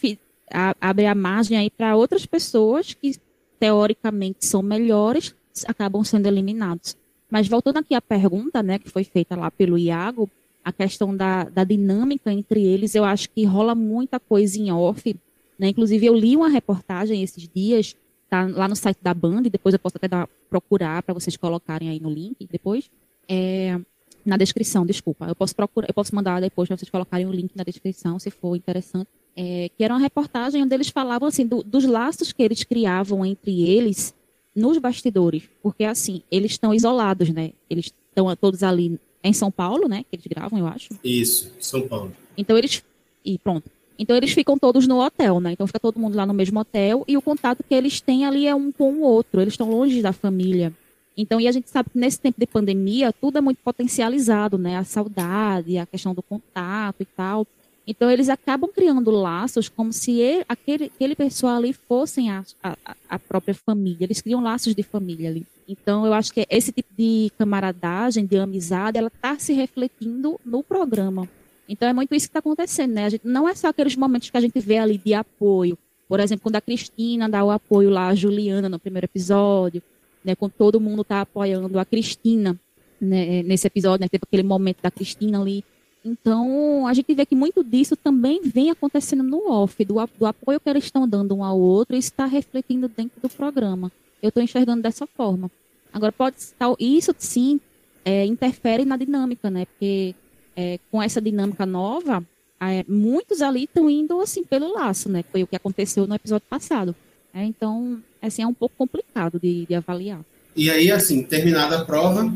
[0.80, 3.16] abre a margem aí para outras pessoas que
[3.60, 6.98] teoricamente são melhores acabam sendo eliminados.
[7.30, 10.30] Mas voltando aqui à pergunta, né, que foi feita lá pelo Iago,
[10.66, 15.16] a questão da, da dinâmica entre eles, eu acho que rola muita coisa em off,
[15.60, 15.70] né?
[15.70, 17.96] Inclusive eu li uma reportagem esses dias,
[18.28, 21.90] tá lá no site da Band, depois eu posso até dar, procurar para vocês colocarem
[21.90, 22.90] aí no link depois.
[23.30, 23.80] É,
[24.26, 25.28] na descrição, desculpa.
[25.28, 28.32] Eu posso procurar, eu posso mandar depois para vocês colocarem o link na descrição, se
[28.32, 29.08] for interessante.
[29.38, 33.24] É, que era uma reportagem onde eles falavam assim do, dos laços que eles criavam
[33.24, 34.16] entre eles
[34.56, 37.52] nos bastidores, porque assim eles estão isolados, né?
[37.70, 40.04] Eles estão todos ali em São Paulo, né?
[40.10, 40.90] Que eles gravam, eu acho.
[41.04, 42.12] Isso, São Paulo.
[42.38, 42.84] Então eles
[43.24, 43.70] e pronto.
[43.98, 45.54] Então eles ficam todos no hotel, né?
[45.54, 48.46] Então fica todo mundo lá no mesmo hotel e o contato que eles têm ali
[48.46, 49.42] é um com o outro.
[49.42, 50.74] Eles estão longe da família.
[51.18, 54.76] Então, e a gente sabe que nesse tempo de pandemia, tudo é muito potencializado, né?
[54.76, 57.48] A saudade, a questão do contato e tal.
[57.88, 62.76] Então, eles acabam criando laços como se ele, aquele, aquele pessoal ali fossem a, a,
[63.08, 64.06] a, própria família.
[64.06, 65.46] Eles criam laços de família ali.
[65.68, 70.64] Então, eu acho que esse tipo de camaradagem, de amizade, ela está se refletindo no
[70.64, 71.30] programa.
[71.70, 73.10] Então, é muito isso que está acontecendo, né?
[73.10, 75.78] Gente, não é só aqueles momentos que a gente vê ali de apoio.
[76.08, 79.82] Por exemplo, quando a Cristina dá o apoio lá à Juliana no primeiro episódio,
[80.24, 82.60] né, com todo mundo tá apoiando a Cristina
[83.02, 85.64] né, nesse episódio, né, teve aquele momento da Cristina ali.
[86.06, 90.60] Então, a gente vê que muito disso também vem acontecendo no off, do, do apoio
[90.60, 93.92] que eles estão dando um ao outro, está refletindo dentro do programa.
[94.22, 95.50] Eu estou enxergando dessa forma.
[95.92, 97.60] Agora, pode estar, isso sim
[98.06, 99.66] é, interfere na dinâmica, né?
[99.66, 100.14] Porque
[100.56, 102.24] é, com essa dinâmica nova,
[102.62, 105.24] é, muitos ali estão indo assim pelo laço, né?
[105.32, 106.96] Foi o que aconteceu no episódio passado.
[107.34, 110.22] É, então, assim, é um pouco complicado de, de, avaliar.
[110.56, 112.32] E aí, assim, terminada a prova,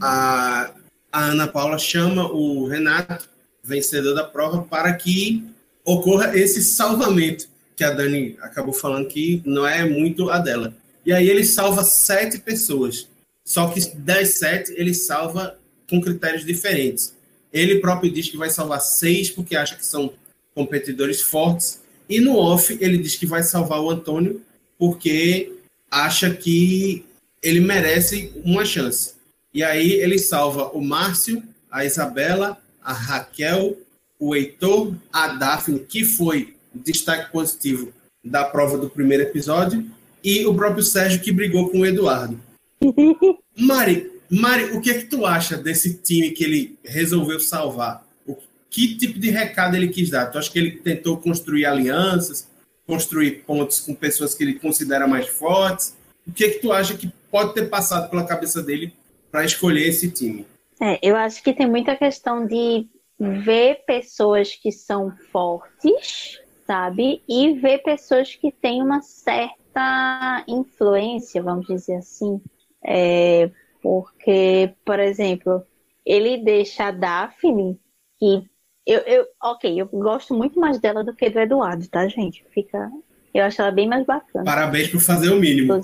[0.00, 0.70] a,
[1.12, 3.28] a Ana Paula chama o Renato,
[3.62, 5.44] vencedor da prova, para que
[5.84, 7.46] ocorra esse salvamento,
[7.76, 10.74] que a Dani acabou falando que não é muito a dela.
[11.04, 13.08] E aí ele salva sete pessoas.
[13.44, 17.14] Só que das sete, ele salva com critérios diferentes.
[17.52, 20.12] Ele próprio diz que vai salvar seis, porque acha que são
[20.54, 21.82] competidores fortes.
[22.08, 24.40] E no off, ele diz que vai salvar o Antônio,
[24.78, 25.52] porque
[25.90, 27.04] acha que
[27.42, 29.14] ele merece uma chance.
[29.52, 33.76] E aí ele salva o Márcio, a Isabela, a Raquel,
[34.18, 37.92] o Heitor, a Daphne, que foi destaque positivo
[38.24, 39.84] da prova do primeiro episódio,
[40.22, 42.40] e o próprio Sérgio, que brigou com o Eduardo.
[43.58, 48.06] Mari, Mari, o que é que tu acha desse time que ele resolveu salvar?
[48.26, 48.36] O,
[48.70, 50.26] que tipo de recado ele quis dar?
[50.26, 52.46] Tu acha que ele tentou construir alianças?
[52.86, 55.96] construir pontos com pessoas que ele considera mais fortes?
[56.26, 58.92] O que, é que tu acha que pode ter passado pela cabeça dele
[59.32, 60.46] para escolher esse time?
[60.80, 62.86] É, eu acho que tem muita questão de
[63.18, 67.22] ver pessoas que são fortes, sabe?
[67.28, 72.40] E ver pessoas que têm uma certa influência, vamos dizer assim.
[72.84, 73.50] É,
[73.82, 75.62] porque, por exemplo,
[76.04, 77.80] ele deixa a Daphne,
[78.18, 78.44] que
[78.86, 82.44] eu, eu, ok, eu gosto muito mais dela do que do Eduardo, tá, gente?
[82.52, 82.90] Fica.
[83.32, 84.44] Eu acho ela bem mais bacana.
[84.44, 85.80] Parabéns por fazer o mínimo.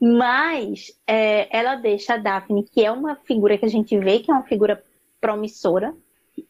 [0.00, 4.30] Mas é, ela deixa a Daphne, que é uma figura que a gente vê que
[4.30, 4.82] é uma figura
[5.20, 5.94] promissora,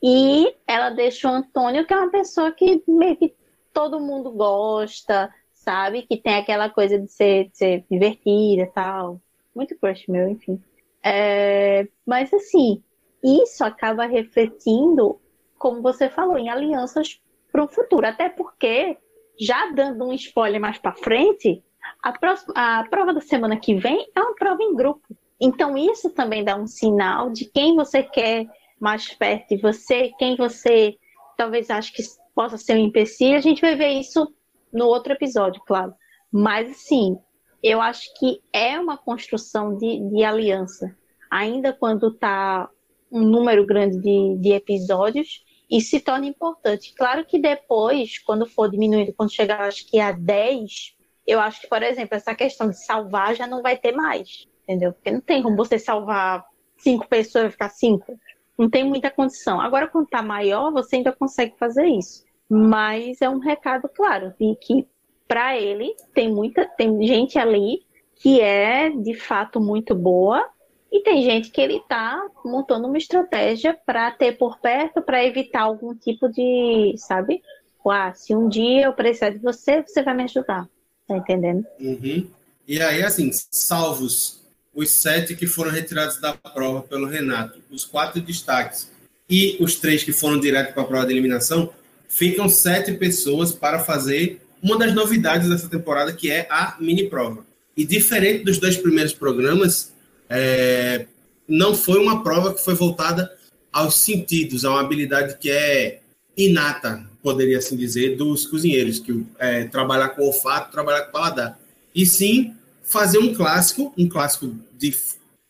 [0.03, 3.35] e ela deixa o Antônio, que é uma pessoa que meio que
[3.73, 6.03] todo mundo gosta, sabe?
[6.03, 9.21] Que tem aquela coisa de ser, de ser divertida e tal.
[9.55, 10.63] Muito crush meu, enfim.
[11.03, 12.83] É, mas assim,
[13.23, 15.21] isso acaba refletindo,
[15.59, 17.21] como você falou, em alianças
[17.53, 18.07] para o futuro.
[18.07, 18.97] Até porque,
[19.39, 21.63] já dando um spoiler mais para frente,
[22.03, 25.17] a, próxima, a prova da semana que vem é uma prova em grupo.
[25.41, 28.47] Então, isso também dá um sinal de quem você quer
[28.81, 30.97] mais perto de você, quem você
[31.37, 32.03] talvez ache que
[32.35, 33.37] possa ser um empecilho.
[33.37, 34.33] A gente vai ver isso
[34.73, 35.95] no outro episódio, claro.
[36.31, 37.17] Mas, assim,
[37.63, 40.95] eu acho que é uma construção de, de aliança.
[41.31, 42.69] Ainda quando está
[43.11, 46.93] um número grande de, de episódios e se torna importante.
[46.95, 50.94] Claro que depois, quando for diminuindo, quando chegar acho que a 10,
[51.27, 54.93] eu acho que, por exemplo, essa questão de salvar já não vai ter mais, entendeu?
[54.93, 56.45] Porque não tem como você salvar
[56.79, 58.19] cinco pessoas e ficar cinco.
[58.59, 59.61] Não tem muita condição.
[59.61, 62.25] Agora, quando tá maior, você ainda consegue fazer isso.
[62.49, 64.87] Mas é um recado claro de que
[65.27, 67.81] para ele tem muita tem gente ali
[68.17, 70.47] que é de fato muito boa
[70.93, 75.63] e tem gente que ele está montando uma estratégia para ter por perto, para evitar
[75.63, 77.43] algum tipo de, sabe?
[77.87, 80.69] Ah, se um dia eu precisar de você, você vai me ajudar.
[81.07, 81.65] Tá entendendo?
[81.81, 82.27] Uhum.
[82.67, 84.41] E aí, assim, salvos
[84.75, 88.91] os sete que foram retirados da prova pelo Renato, os quatro destaques
[89.31, 91.73] e os três que foram direto para a prova de eliminação,
[92.09, 97.45] ficam sete pessoas para fazer uma das novidades dessa temporada, que é a mini prova.
[97.77, 99.93] E diferente dos dois primeiros programas,
[100.29, 101.07] é,
[101.47, 103.31] não foi uma prova que foi voltada
[103.73, 106.01] aos sentidos, a uma habilidade que é
[106.37, 111.59] inata, poderia assim dizer, dos cozinheiros, que é trabalhar com olfato, trabalhar com paladar.
[111.95, 114.95] E sim fazer um clássico, um clássico de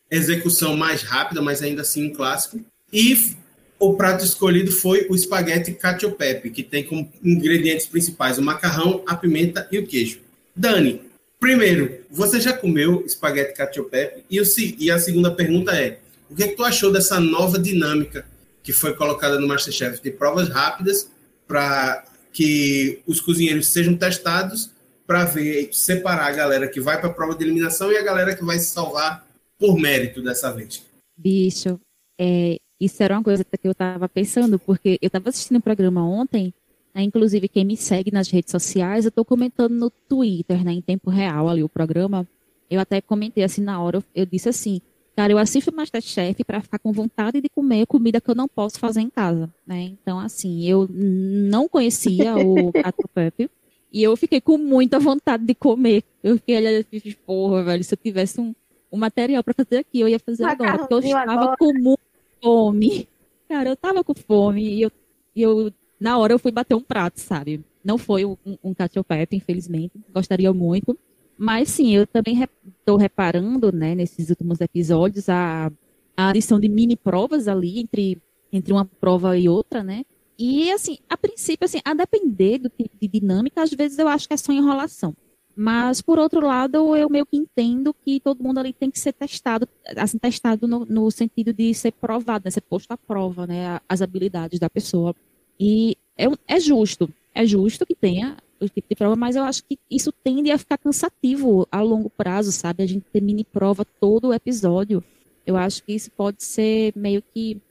[0.09, 2.63] execução mais rápida, mas ainda assim um clássico.
[2.93, 3.35] E
[3.77, 9.03] o prato escolhido foi o espaguete cacio pepe, que tem como ingredientes principais o macarrão,
[9.05, 10.21] a pimenta e o queijo.
[10.55, 11.01] Dani,
[11.41, 14.23] primeiro, você já comeu espaguete cacio pepe?
[14.29, 14.45] E, o,
[14.79, 18.25] e a segunda pergunta é, o que, é que tu achou dessa nova dinâmica
[18.63, 21.09] que foi colocada no Masterchef de provas rápidas
[21.47, 24.71] para que os cozinheiros sejam testados
[25.07, 28.35] para ver, separar a galera que vai para a prova de eliminação e a galera
[28.35, 29.25] que vai se salvar
[29.57, 30.83] por mérito dessa vez.
[31.17, 31.79] Bicho,
[32.19, 35.61] é, isso era uma coisa que eu estava pensando, porque eu estava assistindo o um
[35.61, 36.53] programa ontem,
[36.93, 40.81] né, inclusive quem me segue nas redes sociais, eu estou comentando no Twitter, né, em
[40.81, 42.27] tempo real ali o programa.
[42.69, 44.81] Eu até comentei assim na hora, eu disse assim,
[45.15, 48.47] cara, eu assisto o Masterchef para ficar com vontade de comer comida que eu não
[48.47, 49.81] posso fazer em casa, né?
[49.83, 53.49] Então, assim, eu não conhecia o Cato Pepe,
[53.95, 56.03] e eu fiquei com muita vontade de comer.
[56.21, 58.53] Eu fiquei olhando e fiz, porra, velho, se eu tivesse um,
[58.91, 61.57] um material para fazer aqui, eu ia fazer agora, porque eu estava agora.
[61.57, 62.03] com muita
[62.43, 63.07] fome.
[63.47, 64.91] Cara, eu tava com fome e eu,
[65.33, 67.63] eu, na hora eu fui bater um prato, sabe?
[67.81, 69.93] Não foi um, um cacio pepe, infelizmente.
[70.13, 70.99] Gostaria muito.
[71.37, 72.41] Mas sim, eu também
[72.79, 75.71] estou reparando, né, nesses últimos episódios, a,
[76.15, 78.21] a adição de mini provas ali entre,
[78.51, 80.03] entre uma prova e outra, né?
[80.37, 84.27] E, assim, a princípio, assim, a depender do tipo de dinâmica, às vezes eu acho
[84.27, 85.15] que é só enrolação.
[85.55, 89.13] Mas, por outro lado, eu meio que entendo que todo mundo ali tem que ser
[89.13, 93.79] testado, assim, testado no, no sentido de ser provado, né, ser posto à prova, né,
[93.87, 95.15] as habilidades da pessoa.
[95.57, 99.63] E é, é justo, é justo que tenha o tipo de prova, mas eu acho
[99.63, 102.83] que isso tende a ficar cansativo a longo prazo, sabe?
[102.83, 105.03] A gente ter mini prova todo o episódio.
[105.45, 107.61] Eu acho que isso pode ser meio que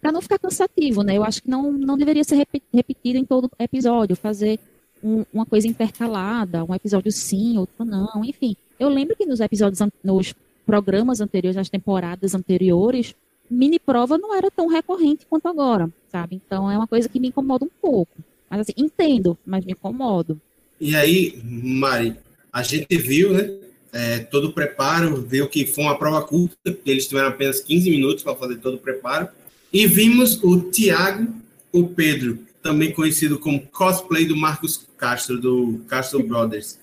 [0.00, 1.16] para não ficar cansativo, né?
[1.16, 4.58] Eu acho que não, não deveria ser repetido em todo episódio, fazer
[5.02, 8.56] um, uma coisa intercalada, um episódio sim, outro não, enfim.
[8.80, 10.34] Eu lembro que nos episódios, nos
[10.66, 13.14] programas anteriores, nas temporadas anteriores,
[13.48, 16.40] mini prova não era tão recorrente quanto agora, sabe?
[16.44, 18.12] Então é uma coisa que me incomoda um pouco.
[18.52, 20.38] Mas assim, entendo, mas me incomodo.
[20.78, 22.14] E aí, Mari,
[22.52, 23.50] a gente viu, né?
[23.90, 28.22] É, todo o preparo, viu que foi uma prova curta, eles tiveram apenas 15 minutos
[28.22, 29.28] para fazer todo o preparo.
[29.72, 31.32] E vimos o Tiago,
[31.72, 36.78] o Pedro, também conhecido como cosplay do Marcos Castro, do Castro Brothers,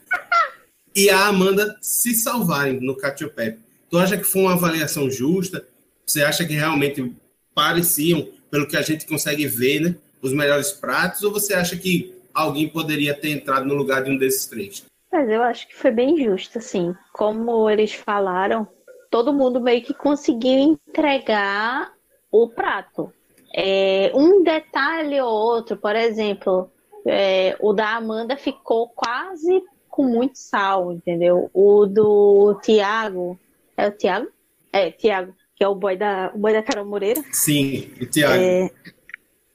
[0.96, 3.60] e a Amanda se salvarem no Catiopep.
[3.92, 5.68] Tu acha que foi uma avaliação justa?
[6.04, 7.14] Você acha que realmente
[7.54, 11.24] pareciam, pelo que a gente consegue ver, né, os melhores pratos?
[11.24, 14.86] Ou você acha que alguém poderia ter entrado no lugar de um desses três?
[15.12, 16.94] Mas eu acho que foi bem justo, assim.
[17.14, 18.68] Como eles falaram,
[19.10, 21.92] todo mundo meio que conseguiu entregar
[22.32, 23.12] o prato.
[23.56, 26.70] É, um detalhe ou outro, por exemplo,
[27.06, 31.50] é, o da Amanda ficou quase com muito sal, entendeu?
[31.54, 33.40] O do Tiago,
[33.76, 34.28] é o Tiago?
[34.72, 37.22] É, Tiago, que é o boy da, o boy da Carol Moreira.
[37.32, 38.36] Sim, o Tiago.
[38.36, 38.70] É,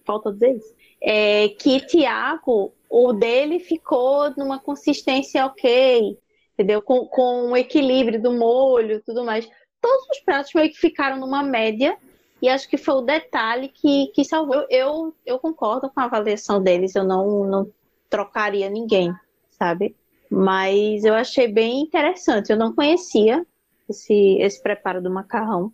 [0.04, 0.74] falta dizer isso.
[1.02, 6.18] É, que Tiago, o dele ficou numa consistência ok,
[6.52, 6.80] entendeu?
[6.80, 9.48] Com, com o equilíbrio do molho tudo mais.
[9.80, 11.96] Todos os pratos meio que ficaram numa média
[12.40, 14.66] e acho que foi o detalhe que, que salvou.
[14.68, 17.70] Eu, eu concordo com a avaliação deles, eu não, não
[18.08, 19.12] trocaria ninguém,
[19.50, 19.96] sabe?
[20.30, 22.50] Mas eu achei bem interessante.
[22.50, 23.46] Eu não conhecia
[23.88, 25.72] esse, esse preparo do macarrão.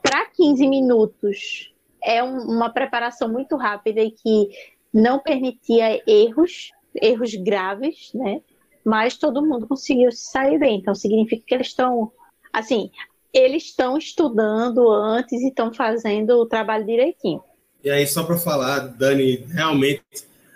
[0.00, 1.71] Para 15 minutos,
[2.04, 4.48] é um, uma preparação muito rápida e que
[4.92, 8.40] não permitia erros, erros graves, né?
[8.84, 10.78] Mas todo mundo conseguiu se sair bem.
[10.78, 12.10] Então significa que eles estão.
[12.52, 12.90] Assim,
[13.32, 17.42] eles estão estudando antes e estão fazendo o trabalho direitinho.
[17.82, 20.02] E aí, só para falar, Dani, realmente,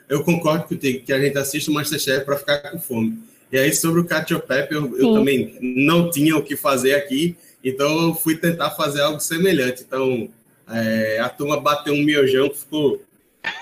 [0.09, 3.19] eu concordo contigo que a gente assiste o Masterchef para ficar com fome.
[3.51, 7.37] E aí, sobre o Cacio Pepe, eu, eu, também não tinha o que fazer aqui,
[7.65, 9.83] então eu fui tentar fazer algo semelhante.
[9.83, 10.29] Então,
[10.69, 13.01] é, a turma bateu um miojão que ficou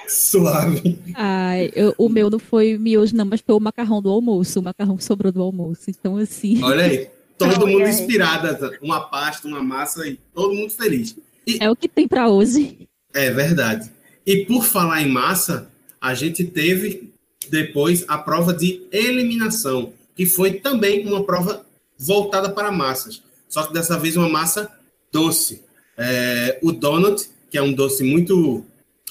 [0.09, 0.99] suave.
[1.15, 4.63] Ai, eu, o meu não foi miojo, não, mas foi o macarrão do almoço, o
[4.63, 5.83] macarrão que sobrou do almoço.
[5.89, 6.63] Então, assim.
[6.63, 11.17] Olha aí, todo mundo inspirado, uma pasta, uma massa e todo mundo feliz.
[11.47, 12.89] E, é o que tem para hoje.
[13.13, 13.91] É verdade.
[14.27, 17.13] E por falar em massa, a gente teve
[17.51, 21.65] depois a prova de eliminação, que foi também uma prova
[21.99, 24.71] voltada para massas, só que dessa vez uma massa
[25.13, 25.63] doce.
[25.97, 28.65] É, o donut, que é um doce muito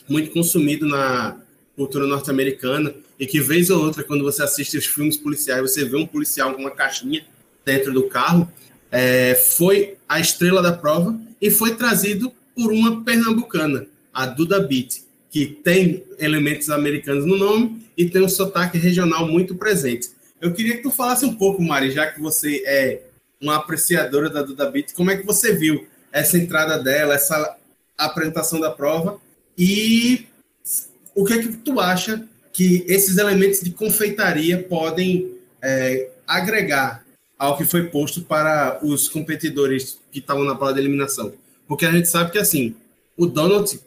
[0.07, 1.37] muito consumido na
[1.75, 5.95] cultura norte-americana e que vez ou outra quando você assiste os filmes policiais você vê
[5.95, 7.25] um policial com uma caixinha
[7.65, 8.51] dentro do carro,
[8.91, 15.01] é, foi a estrela da prova e foi trazido por uma pernambucana, a Duda Beat,
[15.29, 20.09] que tem elementos americanos no nome e tem um sotaque regional muito presente.
[20.39, 23.01] Eu queria que tu falasse um pouco, Mari, já que você é
[23.41, 27.57] uma apreciadora da Duda Beat, como é que você viu essa entrada dela, essa
[27.97, 29.19] apresentação da prova
[29.57, 30.27] e
[31.15, 37.03] o que é que tu acha que esses elementos de confeitaria podem é, agregar
[37.37, 41.33] ao que foi posto para os competidores que estavam na prova de eliminação?
[41.67, 42.75] Porque a gente sabe que assim,
[43.17, 43.79] o donut,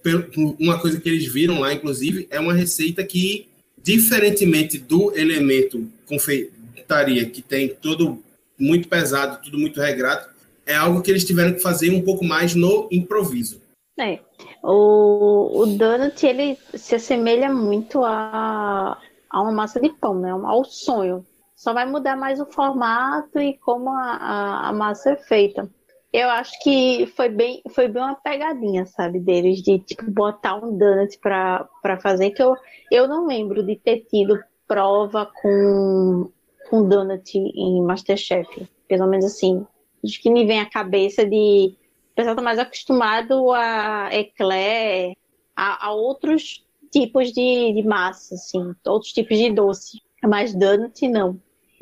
[0.59, 3.49] uma coisa que eles viram lá, inclusive, é uma receita que,
[3.83, 8.23] diferentemente do elemento confeitaria, que tem todo
[8.59, 10.29] muito pesado, tudo muito regrado,
[10.67, 13.63] é algo que eles tiveram que fazer um pouco mais no improviso.
[13.99, 14.19] É.
[14.63, 18.99] O, o donut, ele se assemelha muito a,
[19.31, 20.31] a uma massa de pão, né?
[20.31, 21.25] Ao sonho.
[21.55, 25.71] Só vai mudar mais o formato e como a, a, a massa é feita.
[26.13, 30.77] Eu acho que foi bem, foi bem uma pegadinha, sabe, deles, de tipo, botar um
[30.77, 31.69] donut pra,
[32.01, 32.55] fazer, que eu,
[32.91, 36.31] eu não lembro de ter tido prova com,
[36.69, 38.69] com donut em Masterchef.
[38.89, 39.67] Pelo menos assim.
[40.07, 41.75] Acho que me vem à cabeça de.
[42.13, 45.15] O pessoal tá mais acostumado a eclair,
[45.55, 50.01] a, a outros tipos de, de massa, assim, outros tipos de doce.
[50.23, 51.39] Mas donut não.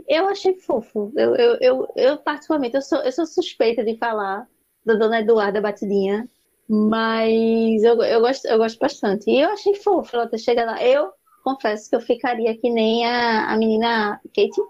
[0.08, 1.12] Eu achei fofo.
[1.16, 4.46] Eu, eu, eu, eu, particularmente, eu sou, eu sou suspeita de falar
[4.84, 6.28] da Dona Eduarda Batidinha,
[6.68, 9.30] mas eu, eu, gosto, eu gosto bastante.
[9.30, 10.82] E eu achei fofo ela ter chegado lá.
[10.82, 11.10] Eu
[11.42, 14.60] confesso que eu ficaria que nem a, a menina Kate.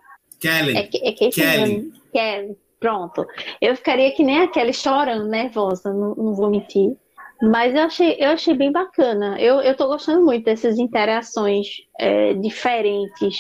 [0.41, 0.77] Kelly.
[0.77, 1.93] É, é Kate Kelly.
[2.13, 2.57] Kelly.
[2.85, 3.27] Pronto.
[3.63, 6.95] Eu ficaria que nem a Kelly chorando, nervosa, não, não vou mentir.
[7.41, 9.41] Mas eu achei, eu achei bem bacana.
[9.41, 11.67] Eu, eu tô gostando muito dessas interações
[11.99, 13.39] é, diferentes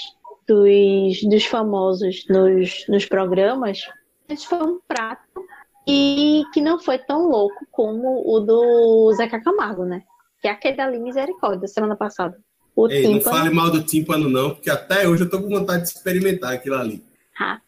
[0.49, 3.87] dos, dos famosos nos, nos programas,
[4.31, 5.45] esse foi um prato
[5.87, 10.05] e que não foi tão louco como o do Zeca Camargo, né?
[10.41, 12.39] Que é aquele ali, misericórdia, semana passada.
[12.75, 13.15] O Ei, tímpano...
[13.15, 16.55] não fale mal do tímpano, não, porque até hoje eu tô com vontade de experimentar
[16.55, 17.05] aquilo ali.
[17.35, 17.65] Rapaz,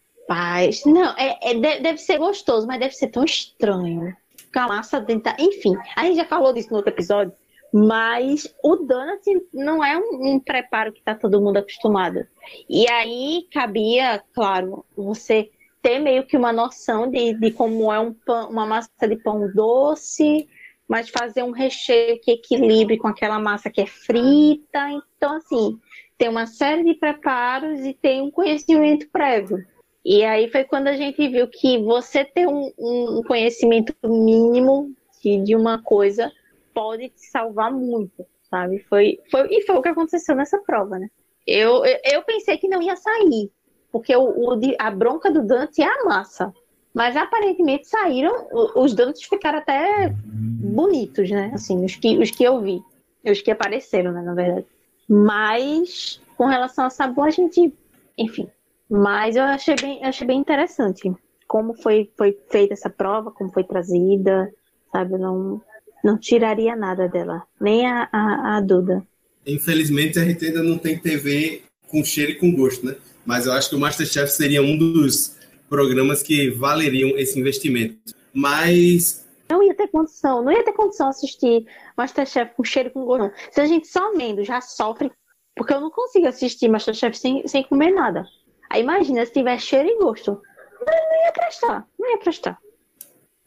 [0.85, 4.15] não, é, é deve ser gostoso, mas deve ser tão estranho.
[4.53, 5.33] Com a massa dentro.
[5.39, 7.33] Enfim, a gente já falou disso no outro episódio,
[7.73, 9.21] mas o donut
[9.53, 12.25] não é um, um preparo que está todo mundo acostumado.
[12.69, 15.49] E aí cabia, claro, você
[15.81, 19.49] ter meio que uma noção de, de como é um pão, uma massa de pão
[19.53, 20.47] doce,
[20.87, 24.89] mas fazer um recheio que equilibre com aquela massa que é frita.
[25.17, 25.79] Então, assim,
[26.17, 29.65] tem uma série de preparos e tem um conhecimento prévio.
[30.09, 35.43] E aí foi quando a gente viu que você ter um, um conhecimento mínimo de,
[35.43, 36.31] de uma coisa
[36.73, 38.79] pode te salvar muito, sabe?
[38.87, 41.09] Foi, foi, e foi o que aconteceu nessa prova, né?
[41.45, 43.51] Eu, eu pensei que não ia sair,
[43.91, 46.53] porque o, o a bronca do Dante é a massa.
[46.93, 48.47] Mas aparentemente saíram,
[48.77, 51.51] os Dantes ficaram até bonitos, né?
[51.53, 52.81] Assim, os que, os que eu vi.
[53.25, 54.65] Os que apareceram, né, na verdade.
[55.05, 57.73] Mas, com relação ao sabor, a gente.
[58.17, 58.49] Enfim.
[58.89, 61.11] Mas eu achei bem, achei bem interessante
[61.47, 64.53] como foi, foi feita essa prova, como foi trazida,
[64.91, 65.13] sabe?
[65.13, 65.61] Eu não,
[66.03, 69.05] não tiraria nada dela, nem a, a, a Duda.
[69.45, 72.95] Infelizmente a gente ainda não tem TV com cheiro e com gosto, né?
[73.25, 75.37] Mas eu acho que o Masterchef seria um dos
[75.69, 78.13] programas que valeriam esse investimento.
[78.33, 81.65] Mas não ia ter condição, não ia ter condição assistir
[81.97, 83.23] Masterchef com cheiro e com gosto.
[83.23, 83.31] Não.
[83.51, 85.11] Se a gente só vendo já sofre,
[85.55, 88.25] porque eu não consigo assistir Masterchef sem, sem comer nada.
[88.69, 90.31] Aí imagina se tiver cheiro e gosto.
[90.31, 92.59] Não, não ia prestar, não ia prestar.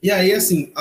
[0.02, 0.72] E aí, assim,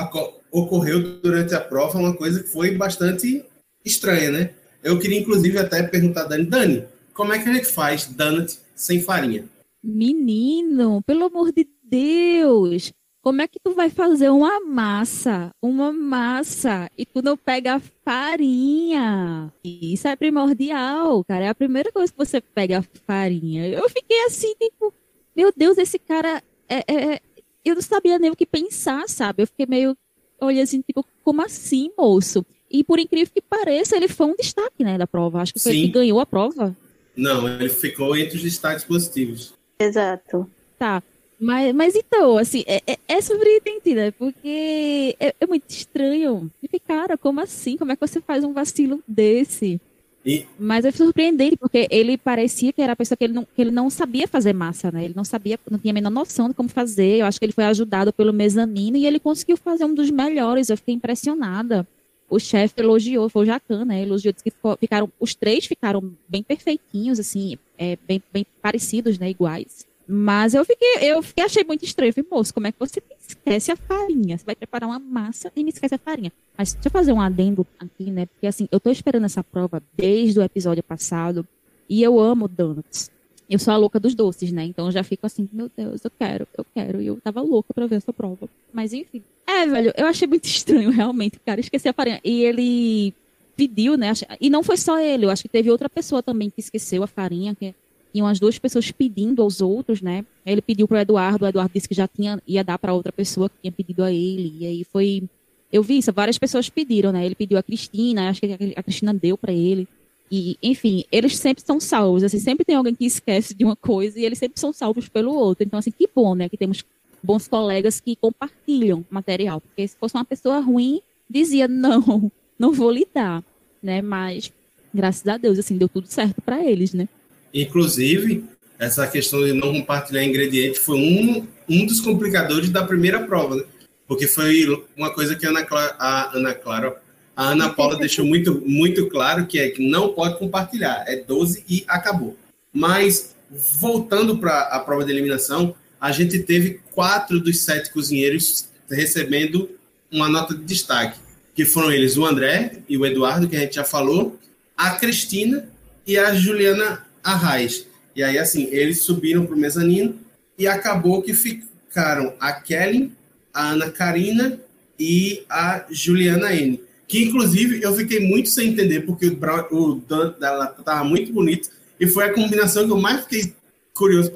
[0.51, 3.45] ocorreu durante a prova uma coisa que foi bastante
[3.83, 4.53] estranha, né?
[4.81, 8.57] Eu queria, inclusive, até perguntar a Dani, Dani, como é que a gente faz donut
[8.73, 9.43] sem farinha?
[9.83, 16.89] Menino, pelo amor de Deus, como é que tu vai fazer uma massa, uma massa,
[16.97, 19.51] e tu não pega farinha?
[19.63, 21.45] Isso é primordial, cara.
[21.45, 23.67] É a primeira coisa que você pega a farinha.
[23.67, 24.93] Eu fiquei assim, tipo,
[25.35, 27.21] meu Deus, esse cara é, é,
[27.63, 29.43] eu não sabia nem o que pensar, sabe?
[29.43, 29.97] Eu fiquei meio
[30.39, 32.45] olhando assim, tipo, como assim, moço?
[32.71, 35.41] E por incrível que pareça, ele foi um destaque, né, da prova.
[35.41, 35.77] Acho que foi Sim.
[35.79, 36.75] ele que ganhou a prova.
[37.15, 39.53] Não, ele ficou entre os destaques positivos.
[39.79, 40.49] Exato.
[40.77, 41.03] Tá.
[41.39, 44.11] Mas, mas então, assim, é, é, é surpreendente, né?
[44.11, 46.51] Porque é, é muito estranho.
[46.61, 47.77] E, cara, como assim?
[47.77, 49.79] Como é que você faz um vacilo desse?
[50.25, 50.45] E...
[50.59, 53.71] Mas é surpreendente, porque ele parecia que era a pessoa que ele, não, que ele
[53.71, 55.05] não sabia fazer massa, né?
[55.05, 57.19] Ele não sabia, não tinha a menor noção de como fazer.
[57.19, 60.69] Eu acho que ele foi ajudado pelo mezanino e ele conseguiu fazer um dos melhores.
[60.69, 61.87] Eu fiquei impressionada.
[62.29, 64.03] O chefe elogiou, foi o Jacan, né?
[64.03, 69.29] Elogiou, disse que ficaram, os três ficaram bem perfeitinhos, assim, é, bem, bem parecidos, né?
[69.31, 69.88] Iguais.
[70.11, 72.09] Mas eu fiquei, eu fiquei, achei muito estranho.
[72.09, 74.35] Eu falei, moço, como é que você esquece a farinha?
[74.35, 76.33] Você vai preparar uma massa e me esquece a farinha.
[76.57, 78.25] Mas deixa eu fazer um adendo aqui, né?
[78.25, 81.47] Porque assim, eu tô esperando essa prova desde o episódio passado
[81.87, 83.11] e eu amo donuts.
[83.47, 84.63] eu sou a louca dos doces, né?
[84.63, 87.01] Então eu já fico assim, meu Deus, eu quero, eu quero.
[87.03, 88.49] E eu tava louca pra ver essa prova.
[88.73, 89.23] Mas enfim.
[89.45, 91.59] É, velho, eu achei muito estranho, realmente, cara.
[91.59, 92.19] Esqueci a farinha.
[92.23, 93.13] E ele
[93.55, 94.11] pediu, né?
[94.41, 97.07] E não foi só ele, eu acho que teve outra pessoa também que esqueceu a
[97.07, 97.75] farinha, que
[98.11, 100.25] tinham as duas pessoas pedindo aos outros, né?
[100.45, 103.49] Ele pediu pro Eduardo, o Eduardo disse que já tinha, ia dar para outra pessoa
[103.49, 104.55] que tinha pedido a ele.
[104.59, 105.23] E aí foi.
[105.71, 107.25] Eu vi isso, várias pessoas pediram, né?
[107.25, 109.87] Ele pediu a Cristina, acho que a Cristina deu para ele.
[110.31, 112.23] E, enfim, eles sempre são salvos.
[112.23, 115.33] Assim, sempre tem alguém que esquece de uma coisa e eles sempre são salvos pelo
[115.33, 115.63] outro.
[115.63, 116.49] Então, assim, que bom, né?
[116.49, 116.83] Que temos
[117.21, 119.61] bons colegas que compartilham material.
[119.61, 123.43] Porque se fosse uma pessoa ruim, dizia, não, não vou lhe dar,
[123.81, 124.01] né?
[124.01, 124.51] Mas,
[124.93, 127.07] graças a Deus, assim, deu tudo certo para eles, né?
[127.53, 128.43] Inclusive,
[128.77, 133.63] essa questão de não compartilhar ingrediente foi um, um dos complicadores da primeira prova, né?
[134.07, 134.65] Porque foi
[134.97, 135.67] uma coisa que a Ana
[135.99, 136.99] a Ana Clara
[137.39, 141.63] a Ana Paula deixou muito, muito claro que é que não pode compartilhar, é 12
[141.69, 142.35] e acabou.
[142.73, 143.33] Mas,
[143.79, 149.69] voltando para a prova de eliminação, a gente teve quatro dos sete cozinheiros recebendo
[150.11, 151.17] uma nota de destaque,
[151.55, 154.37] que foram eles o André e o Eduardo, que a gente já falou,
[154.75, 155.69] a Cristina
[156.05, 157.85] e a Juliana Arraes.
[158.15, 160.19] E aí, assim, eles subiram para o mezanino
[160.57, 163.11] e acabou que ficaram a Kelly,
[163.53, 164.59] a Ana Karina
[164.99, 170.39] e a Juliana N que inclusive eu fiquei muito sem entender, porque o, o Dante
[170.39, 171.67] dela tava muito bonito,
[171.99, 173.51] e foi a combinação que eu mais fiquei
[173.95, 174.31] curioso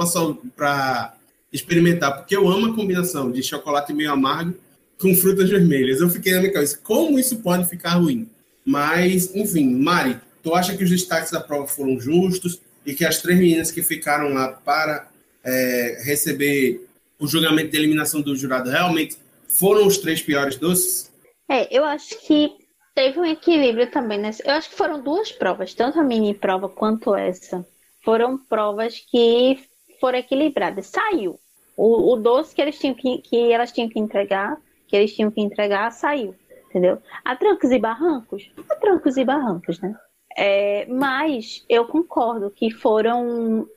[0.55, 1.13] para
[1.53, 4.55] experimentar, porque eu amo a combinação de chocolate meio amargo
[4.99, 6.01] com frutas vermelhas.
[6.01, 8.27] Eu fiquei na minha cabeça, como isso pode ficar ruim?
[8.65, 13.21] Mas, enfim, Mari, tu acha que os destaques da prova foram justos e que as
[13.21, 15.07] três meninas que ficaram lá para
[15.43, 16.88] é, receber
[17.19, 19.17] o julgamento de eliminação do jurado realmente
[19.47, 21.11] foram os três piores doces?
[21.49, 22.51] É, eu acho que
[22.95, 24.29] Teve um equilíbrio também, né?
[24.45, 27.65] Eu acho que foram duas provas, tanto a mini prova quanto essa.
[28.03, 29.59] Foram provas que
[29.99, 30.88] foram equilibradas.
[30.88, 31.39] Saiu.
[31.75, 34.57] O, o doce que eles tinham que, que elas tinham que entregar,
[34.88, 36.36] que eles tinham que entregar, saiu.
[36.69, 37.01] Entendeu?
[37.25, 39.95] A trancos e barrancos, a trancos e barrancos, né?
[40.36, 43.67] É, mas eu concordo que foram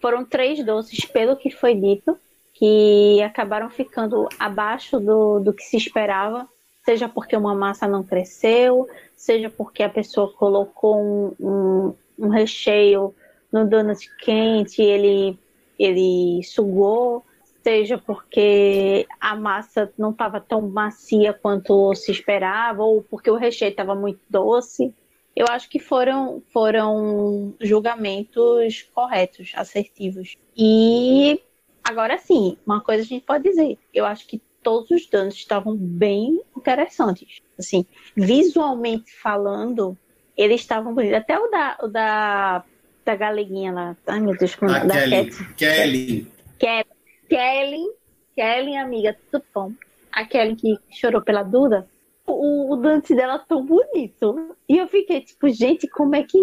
[0.00, 2.16] foram três doces, pelo que foi dito,
[2.54, 6.48] que acabaram ficando abaixo do, do que se esperava
[6.88, 13.14] seja porque uma massa não cresceu, seja porque a pessoa colocou um, um, um recheio
[13.52, 15.38] no donut quente e ele,
[15.78, 17.26] ele sugou,
[17.62, 23.70] seja porque a massa não estava tão macia quanto se esperava, ou porque o recheio
[23.70, 24.94] estava muito doce.
[25.38, 30.36] Eu acho que foram, foram julgamentos corretos, assertivos.
[30.56, 31.40] E
[31.84, 33.78] agora sim, uma coisa a gente pode dizer.
[33.94, 37.40] Eu acho que todos os danos estavam bem interessantes.
[37.56, 37.86] Assim,
[38.16, 39.96] visualmente falando,
[40.36, 41.18] eles estavam bonitos.
[41.18, 42.64] Até o da, o da,
[43.04, 43.96] da galeguinha lá.
[44.08, 44.84] Ai, meu Deus, como é?
[44.84, 45.30] da Kelly.
[45.56, 46.32] Kelly.
[46.58, 46.86] Kelly.
[47.28, 47.86] Kelly.
[48.34, 49.72] Kelly, amiga, tudo bom?
[50.10, 51.88] A Kelly que chorou pela Duda.
[52.28, 54.56] O, o dante dela tão bonito.
[54.68, 56.38] E eu fiquei tipo, gente, como é que,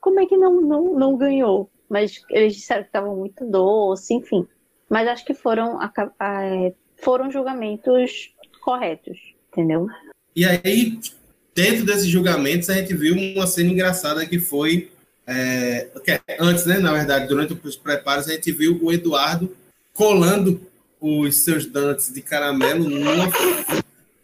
[0.00, 1.70] como é que não, não, não ganhou?
[1.88, 4.46] Mas eles disseram que estava muito doce, enfim.
[4.88, 9.18] Mas acho que foram é, foram julgamentos corretos,
[9.50, 9.86] entendeu?
[10.34, 10.98] E aí,
[11.54, 14.90] dentro desses julgamentos, a gente viu uma cena engraçada que foi.
[15.26, 15.88] É,
[16.40, 16.78] antes, né?
[16.78, 19.54] Na verdade, durante os preparos, a gente viu o Eduardo
[19.92, 20.60] colando
[21.00, 23.28] os seus donuts de caramelo numa,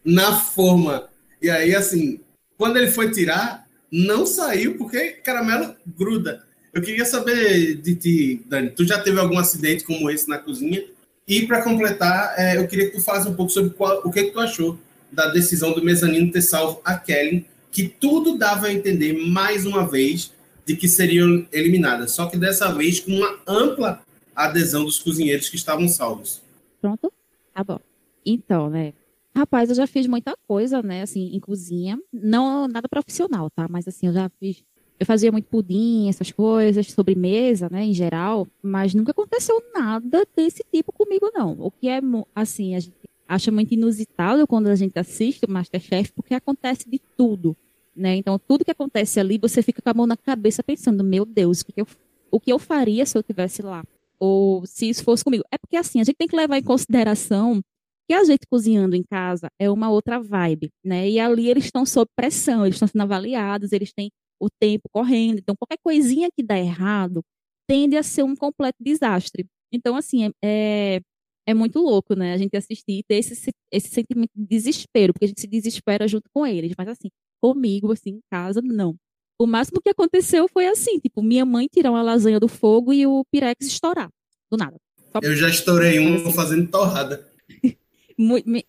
[0.09, 1.07] na forma.
[1.41, 2.21] E aí, assim,
[2.57, 6.43] quando ele foi tirar, não saiu porque caramelo gruda.
[6.73, 10.83] Eu queria saber de ti, Dani, tu já teve algum acidente como esse na cozinha?
[11.27, 14.25] E para completar, é, eu queria que tu falasse um pouco sobre qual, o que,
[14.25, 14.79] que tu achou
[15.13, 19.87] da decisão do mezanino ter salvo a Kelly, que tudo dava a entender mais uma
[19.87, 20.33] vez
[20.65, 24.03] de que seriam eliminadas, só que dessa vez com uma ampla
[24.35, 26.43] adesão dos cozinheiros que estavam salvos.
[26.81, 27.13] Pronto?
[27.55, 27.81] Tá bom.
[28.25, 28.93] Então, né?
[29.39, 31.97] Rapaz, eu já fiz muita coisa, né, assim, em cozinha.
[32.12, 33.68] Não nada profissional, tá?
[33.70, 34.64] Mas assim, eu já fiz
[34.99, 40.64] eu fazia muito pudim, essas coisas, sobremesa, né, em geral, mas nunca aconteceu nada desse
[40.72, 41.53] tipo comigo, não.
[41.61, 42.01] O que é,
[42.34, 42.97] assim, a gente
[43.28, 47.57] acha muito inusitado quando a gente assiste o Masterchef, porque acontece de tudo,
[47.95, 48.16] né?
[48.16, 51.61] Então, tudo que acontece ali, você fica com a mão na cabeça pensando, meu Deus,
[51.61, 51.86] o que eu,
[52.28, 53.84] o que eu faria se eu estivesse lá?
[54.18, 55.45] Ou se isso fosse comigo?
[55.49, 57.62] É porque, assim, a gente tem que levar em consideração
[58.09, 61.09] que a gente cozinhando em casa é uma outra vibe, né?
[61.09, 64.09] E ali eles estão sob pressão, eles estão sendo avaliados, eles têm
[64.41, 65.39] o tempo correndo.
[65.41, 67.23] Então, qualquer coisinha que dá errado
[67.69, 69.47] tende a ser um completo desastre.
[69.71, 71.01] Então, assim, é, é,
[71.49, 72.33] é muito louco, né?
[72.33, 76.09] A gente assistir e ter esse, esse sentimento de desespero, porque a gente se desespera
[76.09, 76.73] junto com eles.
[76.79, 77.09] Mas, assim,
[77.43, 78.97] comigo, assim, em casa, não.
[79.39, 83.07] o máximo que aconteceu foi assim, tipo, minha mãe tirar uma lasanha do fogo e
[83.07, 84.09] o pirex estourar,
[84.51, 84.77] do nada.
[85.13, 85.21] Só...
[85.23, 87.31] Eu já estourei um fazendo torrada.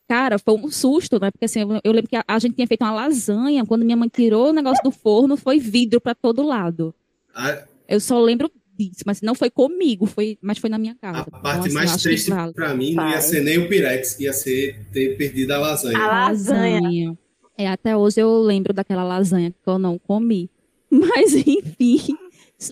[0.07, 1.31] Cara, foi um susto, né?
[1.31, 4.07] Porque assim, eu lembro que a, a, gente tinha feito uma lasanha, quando minha mãe
[4.07, 6.93] tirou o negócio do forno, foi vidro para todo lado.
[7.33, 7.63] Ah.
[7.87, 11.19] Eu só lembro disso, mas não foi comigo, foi, mas foi na minha casa.
[11.19, 12.53] A então, parte assim, mais triste vale.
[12.53, 15.97] para mim não ia ser nem o Pirex, ia ser ter perdido a lasanha.
[15.97, 17.17] A lasanha.
[17.57, 20.49] É, até hoje eu lembro daquela lasanha que eu não comi.
[20.89, 22.15] Mas, enfim,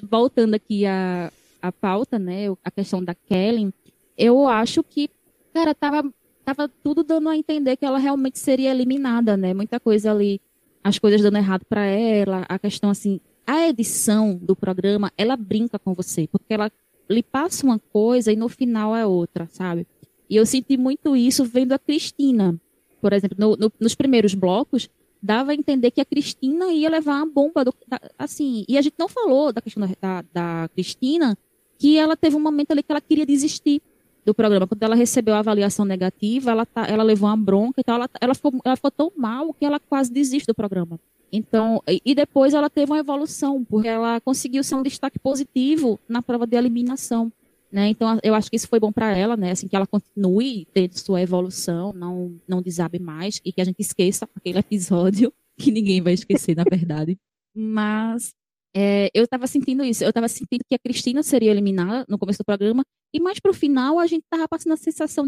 [0.03, 3.73] voltando aqui à, à pauta, né, a questão da Kelly,
[4.17, 5.09] eu acho que,
[5.53, 6.09] cara, tava
[6.47, 9.53] tava tudo dando a entender que ela realmente seria eliminada, né?
[9.53, 10.39] Muita coisa ali,
[10.81, 15.77] as coisas dando errado para ela, a questão assim, a edição do programa, ela brinca
[15.77, 16.71] com você, porque ela
[17.09, 19.85] lhe passa uma coisa e no final é outra, sabe?
[20.29, 22.57] E eu senti muito isso vendo a Cristina.
[23.01, 24.89] Por exemplo, no, no, nos primeiros blocos,
[25.21, 28.81] dava a entender que a Cristina ia levar uma bomba, do, da, assim, e a
[28.81, 31.37] gente não falou da questão da, da Cristina,
[31.77, 33.81] que ela teve um momento ali que ela queria desistir
[34.28, 34.67] do programa.
[34.67, 38.36] Quando ela recebeu a avaliação negativa, ela, tá, ela levou uma bronca, então ela, ela,
[38.36, 40.99] ficou, ela ficou tão mal que ela quase desiste do programa.
[41.32, 46.21] Então, e depois ela teve uma evolução, porque ela conseguiu ser um destaque positivo na
[46.21, 47.32] prova de eliminação.
[47.71, 47.89] Né?
[47.89, 49.51] Então, eu acho que isso foi bom para ela, né?
[49.51, 53.80] Assim, que ela continue tendo sua evolução, não, não desabe mais, e que a gente
[53.80, 57.17] esqueça aquele episódio, que ninguém vai esquecer, na verdade.
[57.53, 58.34] Mas
[58.76, 60.03] é, eu estava sentindo isso.
[60.03, 63.51] Eu estava sentindo que a Cristina seria eliminada no começo do programa, e mais para
[63.51, 65.26] o final a gente estava passando a sensação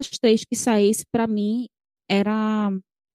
[0.00, 1.66] das três que saísse, para mim,
[2.08, 2.70] era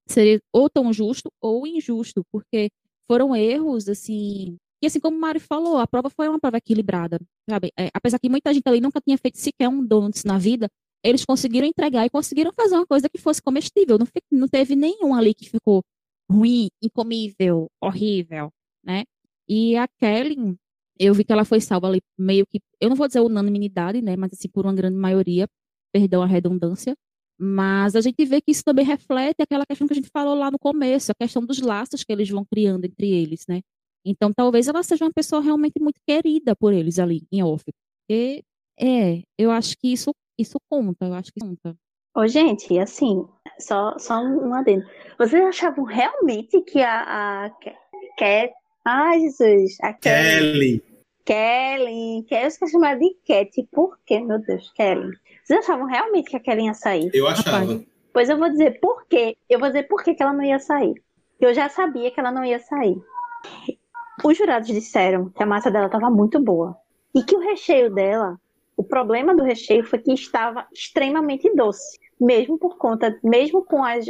[0.07, 2.69] seria ou tão justo ou injusto, porque
[3.09, 4.57] foram erros, assim.
[4.81, 7.19] E assim como o Mário falou, a prova foi uma prova equilibrada,
[7.49, 7.71] sabe?
[7.79, 10.67] É, apesar que muita gente ali nunca tinha feito sequer um donuts na vida,
[11.03, 13.97] eles conseguiram entregar e conseguiram fazer uma coisa que fosse comestível.
[13.97, 15.81] Não, não teve nenhum ali que ficou
[16.29, 18.51] ruim, incomível, horrível,
[18.83, 19.03] né?
[19.47, 20.55] E a Kelly,
[20.99, 24.15] eu vi que ela foi salva ali meio que, eu não vou dizer unanimidade, né,
[24.15, 25.47] mas assim, por uma grande maioria,
[25.91, 26.95] perdão a redundância,
[27.37, 30.49] mas a gente vê que isso também reflete aquela questão que a gente falou lá
[30.49, 33.61] no começo, a questão dos laços que eles vão criando entre eles, né?
[34.05, 37.63] Então, talvez ela seja uma pessoa realmente muito querida por eles ali em off.
[38.09, 38.43] E,
[38.79, 41.75] é, eu acho que isso, isso conta, eu acho que conta.
[42.15, 43.27] Ô, gente, assim,
[43.59, 44.85] só, só um adendo.
[45.17, 47.49] Vocês achavam realmente que a, a
[48.17, 48.53] Cat
[48.85, 49.77] Ai, Jesus.
[49.81, 50.83] A Kelly.
[51.25, 52.23] Kelly.
[52.29, 52.43] Kelly.
[52.43, 53.67] Eu esqueci chamar de Cat.
[53.71, 54.71] Por quê, meu Deus?
[54.73, 55.17] Kelly.
[55.43, 57.09] Vocês achavam realmente que a Kelly ia sair?
[57.11, 57.83] Eu achava.
[58.13, 59.35] Pois eu vou dizer por quê.
[59.49, 60.93] Eu vou dizer por quê que ela não ia sair.
[61.39, 62.95] Eu já sabia que ela não ia sair.
[64.23, 66.77] Os jurados disseram que a massa dela estava muito boa.
[67.13, 68.39] E que o recheio dela,
[68.77, 71.97] o problema do recheio foi que estava extremamente doce.
[72.21, 74.05] Mesmo por conta, mesmo com as,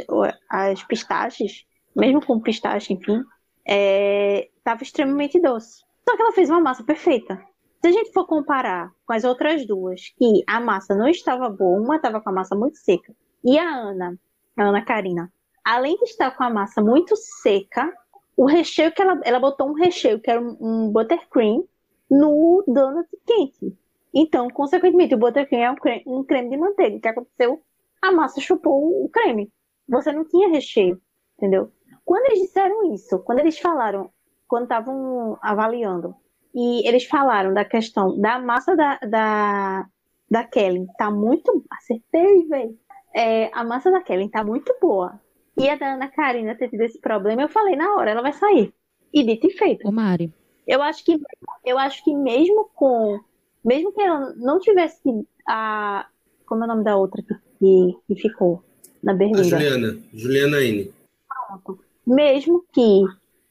[0.50, 1.64] as pistaches,
[1.94, 3.24] mesmo com pistache, enfim,
[3.66, 5.84] estava é, extremamente doce.
[6.08, 7.42] Só que ela fez uma massa perfeita.
[7.82, 11.80] Se a gente for comparar com as outras duas, que a massa não estava boa,
[11.80, 13.14] uma estava com a massa muito seca,
[13.44, 14.18] e a Ana,
[14.56, 15.32] a Ana Karina,
[15.64, 17.92] além de estar com a massa muito seca,
[18.36, 21.66] o recheio que ela, ela botou um recheio que era um, um buttercream
[22.10, 23.76] no donut quente.
[24.14, 26.96] Então, consequentemente, o buttercream é um creme, um creme de manteiga.
[26.96, 27.62] O que aconteceu?
[28.00, 29.50] A massa chupou o creme.
[29.88, 31.00] Você não tinha recheio,
[31.36, 31.70] entendeu?
[32.06, 34.08] Quando eles disseram isso, quando eles falaram,
[34.46, 36.14] quando estavam avaliando,
[36.54, 39.86] e eles falaram da questão da massa da, da,
[40.30, 41.64] da Kelly tá muito.
[41.68, 42.78] Acertei, velho.
[43.12, 45.20] É, a massa da Kelly tá muito boa.
[45.58, 48.32] E a da Ana Karina ter tido esse problema, eu falei na hora, ela vai
[48.32, 48.72] sair.
[49.12, 49.88] E dito e feito.
[49.88, 50.32] Ô, Mari.
[50.64, 51.20] Eu acho que,
[51.64, 53.18] eu acho que mesmo com.
[53.64, 55.02] Mesmo que ela não tivesse
[55.48, 56.06] a.
[56.46, 57.20] Como é o nome da outra
[57.58, 58.62] que, que ficou
[59.02, 59.40] na berlinda?
[59.40, 59.98] A Juliana.
[60.14, 60.92] Juliana N.
[61.48, 63.04] Pronto mesmo que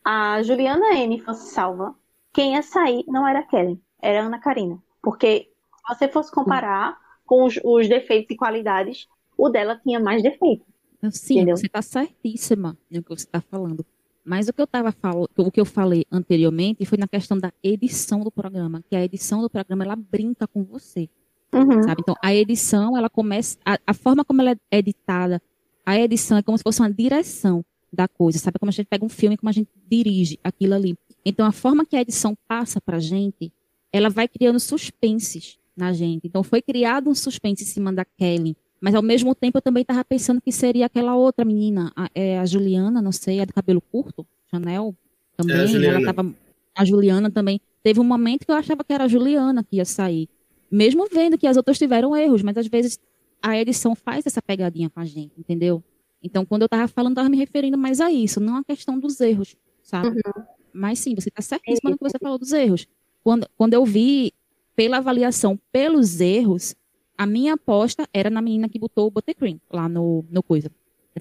[0.04, 1.96] a Juliana N fosse salva,
[2.32, 4.82] quem ia sair não era a Kelly, era a Ana Karina.
[5.02, 5.50] Porque
[5.88, 10.66] se você fosse comparar com os, os defeitos e qualidades, o dela tinha mais defeitos.
[11.12, 11.58] Sim, entendeu?
[11.58, 13.86] você está certíssima no que você está falando.
[14.24, 17.54] Mas o que eu tava falando, o que eu falei anteriormente foi na questão da
[17.64, 21.08] edição do programa, que a edição do programa ela brinca com você.
[21.54, 21.84] Uhum.
[21.84, 22.02] Sabe?
[22.02, 23.58] Então, a edição, ela começa.
[23.64, 25.42] A, a, forma como ela é editada,
[25.86, 27.64] a edição é como se fosse uma direção
[27.96, 28.60] da coisa, sabe?
[28.60, 30.98] Como a gente pega um filme, como a gente dirige aquilo ali.
[31.26, 33.52] Então, a forma que a edição passa para a gente,
[33.92, 36.28] ela vai criando suspenses na gente.
[36.28, 39.82] Então, foi criado um suspense em cima da Kelly, mas ao mesmo tempo eu também
[39.82, 43.54] estava pensando que seria aquela outra menina, a, é, a Juliana, não sei, a de
[43.54, 44.96] cabelo curto, Chanel,
[45.36, 45.56] também.
[45.56, 45.98] É a, Juliana.
[45.98, 46.36] Ela tava,
[46.76, 47.60] a Juliana também.
[47.82, 50.30] Teve um momento que eu achava que era a Juliana que ia sair.
[50.70, 53.00] Mesmo vendo que as outras tiveram erros, mas às vezes
[53.42, 55.84] a edição faz essa pegadinha com a gente, entendeu?
[56.26, 59.22] Então, quando eu estava falando, estava me referindo mais a isso, não a questão dos
[59.22, 60.08] erros, sabe?
[60.08, 60.44] Uhum.
[60.74, 62.88] Mas sim, você está certíssima no que você falou dos erros.
[63.24, 64.34] Quando, quando eu vi
[64.76, 66.76] pela avaliação pelos erros,
[67.16, 70.72] a minha aposta era na menina que botou o buttercream lá no, no coisa.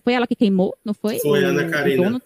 [0.03, 1.19] Foi ela que queimou, não foi?
[1.21, 2.23] Foi a Ana Karina.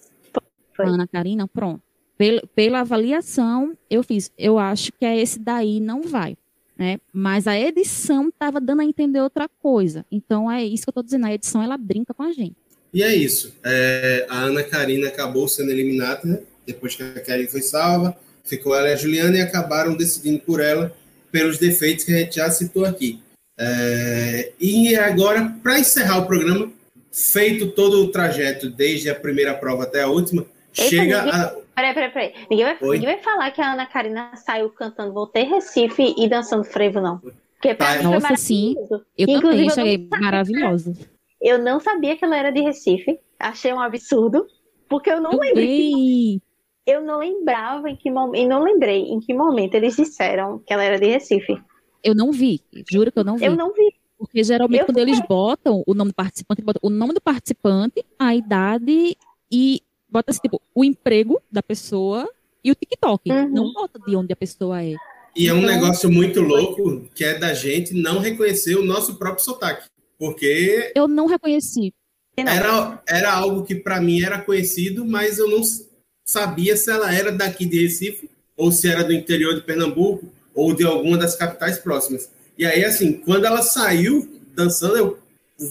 [0.74, 0.86] Foi.
[0.86, 1.82] Ana Karina, pronto.
[2.16, 4.32] Pela, pela avaliação, eu fiz.
[4.38, 6.36] Eu acho que é esse daí não vai.
[6.78, 7.00] Né?
[7.12, 10.06] Mas a edição estava dando a entender outra coisa.
[10.10, 11.26] Então é isso que eu estou dizendo.
[11.26, 12.56] A edição ela brinca com a gente.
[12.98, 13.54] E é isso.
[13.64, 16.40] É, a Ana Karina acabou sendo eliminada, né?
[16.66, 18.16] depois que a Kelly foi salva.
[18.42, 20.92] Ficou ela e a Juliana e acabaram decidindo por ela
[21.30, 23.22] pelos defeitos que a gente já citou aqui.
[23.56, 26.72] É, e agora, para encerrar o programa,
[27.12, 30.44] feito todo o trajeto, desde a primeira prova até a última,
[30.76, 31.40] Eita, chega ninguém...
[31.40, 31.54] a.
[31.76, 32.34] Peraí, peraí, peraí.
[32.50, 36.64] Ninguém vai, ninguém vai falar que a Ana Karina saiu cantando Voltei Recife e dançando
[36.64, 37.18] frevo, não.
[37.18, 38.02] Porque pra tá.
[38.02, 38.74] Nossa, sim.
[38.90, 40.96] Eu Inclusive, também achei maravilhoso.
[41.40, 43.18] Eu não sabia que ela era de Recife.
[43.38, 44.46] Achei um absurdo.
[44.88, 46.40] Porque eu não eu lembrei.
[46.86, 48.42] Eu não lembrava em que momento.
[48.42, 51.60] E não lembrei em que momento eles disseram que ela era de Recife.
[52.02, 52.60] Eu não vi.
[52.90, 53.44] Juro que eu não vi.
[53.44, 53.94] Eu não vi.
[54.18, 58.04] Porque geralmente eu quando eles botam o nome do participante, botam o nome do participante,
[58.18, 59.16] a idade
[59.50, 62.28] e bota assim, tipo, o emprego da pessoa
[62.64, 63.30] e o TikTok.
[63.30, 63.48] Uhum.
[63.48, 64.94] Não bota de onde a pessoa é.
[65.36, 69.16] E então, é um negócio muito louco que é da gente não reconhecer o nosso
[69.16, 69.88] próprio sotaque.
[70.18, 70.92] Porque.
[70.94, 71.94] Eu não reconheci.
[72.36, 75.62] Era, era algo que para mim era conhecido, mas eu não
[76.24, 80.74] sabia se ela era daqui de Recife, ou se era do interior de Pernambuco, ou
[80.74, 82.30] de alguma das capitais próximas.
[82.56, 85.18] E aí, assim, quando ela saiu dançando, eu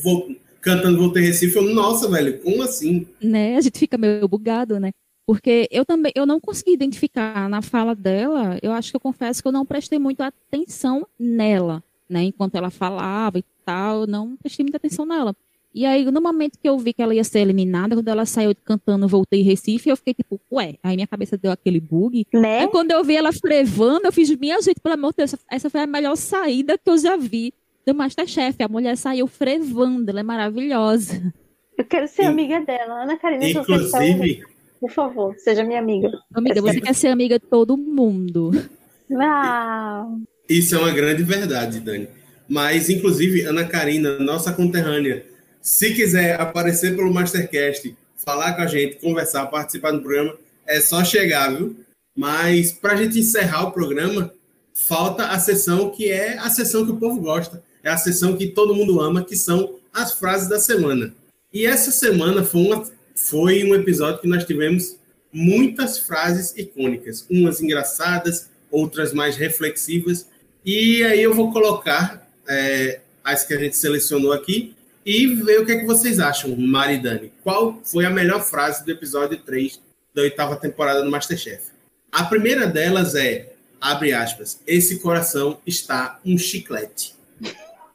[0.04, 3.08] vou, cantando Voltei Recife, eu, nossa, velho, como assim?
[3.22, 4.91] Né, a gente fica meio bugado, né?
[5.26, 9.41] Porque eu também, eu não consegui identificar na fala dela, eu acho que eu confesso
[9.41, 12.24] que eu não prestei muita atenção nela, né?
[12.24, 15.36] Enquanto ela falava e tal, eu não prestei muita atenção nela.
[15.76, 18.55] E aí, no momento que eu vi que ela ia ser eliminada, quando ela saiu
[18.63, 22.26] cantando Voltei Recife, eu fiquei tipo, ué, aí minha cabeça deu aquele bug.
[22.34, 22.61] Né?
[22.61, 25.70] Aí quando eu vi ela frevando, eu fiz, minha gente, pelo amor de Deus, essa
[25.70, 27.53] foi a melhor saída que eu já vi
[27.86, 28.63] do Masterchef.
[28.63, 31.34] A mulher saiu frevando, ela é maravilhosa.
[31.78, 33.03] Eu quero ser amiga dela.
[33.03, 34.43] Ana Karina, Inclusive...
[34.80, 36.11] Por favor, seja minha amiga.
[36.34, 38.51] Amiga, você quer ser amiga de todo mundo.
[39.20, 40.05] Ah.
[40.49, 42.07] Isso é uma grande verdade, Dani.
[42.48, 45.26] Mas, inclusive, Ana Karina, nossa conterrânea,
[45.62, 50.36] se quiser aparecer pelo Mastercast, falar com a gente, conversar, participar do programa,
[50.66, 51.76] é só chegar, viu?
[52.16, 54.34] Mas para a gente encerrar o programa,
[54.74, 58.48] falta a sessão que é a sessão que o povo gosta, é a sessão que
[58.48, 61.14] todo mundo ama, que são as frases da semana.
[61.54, 62.86] E essa semana foi, uma,
[63.16, 64.98] foi um episódio que nós tivemos
[65.32, 70.28] muitas frases icônicas, umas engraçadas, outras mais reflexivas.
[70.66, 74.76] E aí eu vou colocar é, as que a gente selecionou aqui
[75.06, 77.32] e ver o que, é que vocês acham, e Dani.
[77.43, 79.80] Qual foi a melhor frase do episódio 3
[80.14, 81.72] da oitava temporada do Masterchef?
[82.12, 87.16] A primeira delas é, abre aspas, esse coração está um chiclete.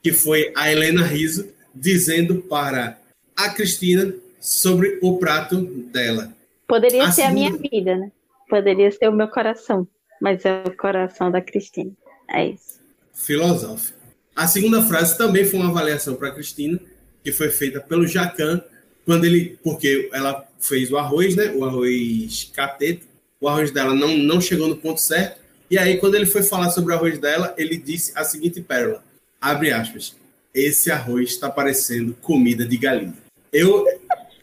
[0.03, 2.99] Que foi a Helena Riso dizendo para
[3.37, 5.61] a Cristina sobre o prato
[5.93, 6.33] dela.
[6.67, 7.31] Poderia a ser segunda...
[7.31, 8.13] a minha vida, né?
[8.49, 9.87] Poderia ser o meu coração,
[10.21, 11.93] mas é o coração da Cristina.
[12.29, 12.81] É isso.
[13.15, 14.02] Filosófico.
[14.35, 16.81] A segunda frase também foi uma avaliação para Cristina,
[17.23, 18.63] que foi feita pelo Jacan,
[19.05, 21.53] quando ele, porque ela fez o arroz, né?
[21.53, 23.07] O arroz cateto.
[23.41, 25.41] O arroz dela não, não chegou no ponto certo.
[25.69, 29.03] E aí, quando ele foi falar sobre o arroz dela, ele disse a seguinte pérola:
[29.41, 30.15] abre aspas.
[30.55, 33.15] Esse arroz está parecendo comida de galinha.
[33.53, 33.87] Eu,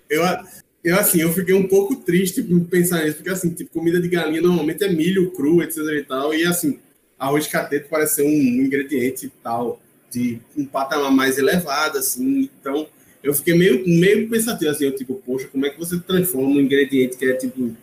[0.10, 0.24] eu,
[0.84, 4.08] eu, assim, eu fiquei um pouco triste por pensar nisso, porque, assim, tipo, comida de
[4.08, 6.80] galinha normalmente é milho cru, etc e tal, e, assim,
[7.20, 12.50] arroz cateto parece ser um ingrediente tal de um patamar mais elevado, assim.
[12.60, 12.88] Então,
[13.22, 16.62] eu fiquei meio, meio pensativo, assim, eu, tipo, poxa, como é que você transforma um
[16.62, 17.76] ingrediente que é, tipo,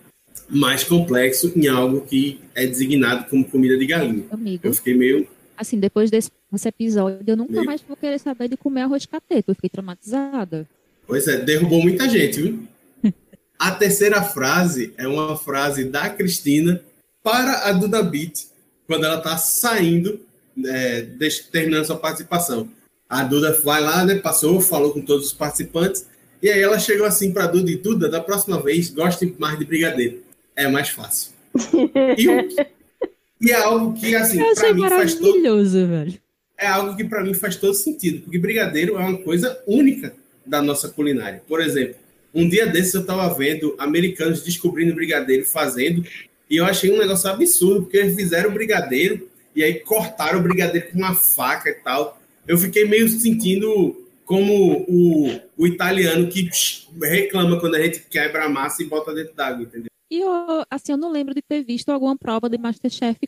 [0.49, 4.25] mais complexo em algo que é designado como comida de galinha?
[4.31, 5.29] Amigo, eu fiquei meio...
[5.57, 7.65] Assim, depois desse, desse episódio, eu nunca meio...
[7.65, 9.51] mais vou querer saber de comer arroz cateto.
[9.51, 10.69] Eu fiquei traumatizada.
[11.07, 12.69] Pois é, derrubou muita gente, viu?
[13.59, 16.83] A terceira frase é uma frase da Cristina
[17.23, 18.45] para a Duda Beat,
[18.87, 20.21] quando ela está saindo
[20.65, 21.07] é,
[21.51, 22.69] terminando sua participação.
[23.09, 26.07] A Duda vai lá, né, passou, falou com todos os participantes,
[26.43, 29.65] e aí ela chegou assim para Duda e Duda, da próxima vez, goste mais de
[29.65, 30.23] brigadeiro.
[30.55, 31.33] É mais fácil.
[32.17, 32.49] E, o,
[33.41, 35.43] e é algo que, assim, para mim faz todo...
[35.71, 36.19] velho.
[36.59, 40.15] É algo que para mim faz todo sentido, porque brigadeiro é uma coisa única
[40.45, 41.43] da nossa culinária.
[41.47, 41.97] Por exemplo,
[42.35, 46.05] um dia desses eu estava vendo americanos descobrindo brigadeiro fazendo,
[46.49, 50.91] e eu achei um negócio absurdo, porque eles fizeram brigadeiro e aí cortaram o brigadeiro
[50.91, 52.21] com uma faca e tal.
[52.47, 56.49] Eu fiquei meio sentindo como o, o italiano que
[57.03, 59.91] reclama quando a gente quebra a massa e bota dentro d'água, entendeu?
[60.11, 63.19] E eu, assim, eu não lembro de ter visto alguma prova de Masterchef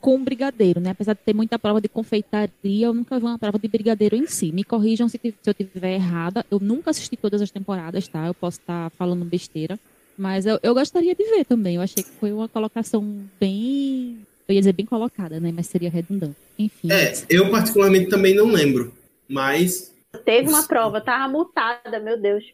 [0.00, 0.90] com brigadeiro, né?
[0.90, 4.26] Apesar de ter muita prova de confeitaria, eu nunca vi uma prova de brigadeiro em
[4.26, 4.52] si.
[4.52, 6.44] Me corrijam se, se eu estiver errada.
[6.50, 8.26] Eu nunca assisti todas as temporadas, tá?
[8.26, 9.78] Eu posso estar falando besteira.
[10.18, 11.76] Mas eu, eu gostaria de ver também.
[11.76, 13.02] Eu achei que foi uma colocação
[13.40, 14.18] bem.
[14.48, 15.52] Eu ia dizer bem colocada, né?
[15.54, 16.36] Mas seria redundante.
[16.58, 16.90] Enfim.
[16.90, 18.92] É, eu particularmente também não lembro.
[19.28, 19.94] Mas.
[20.24, 22.44] Teve uma prova, tava multada, meu Deus.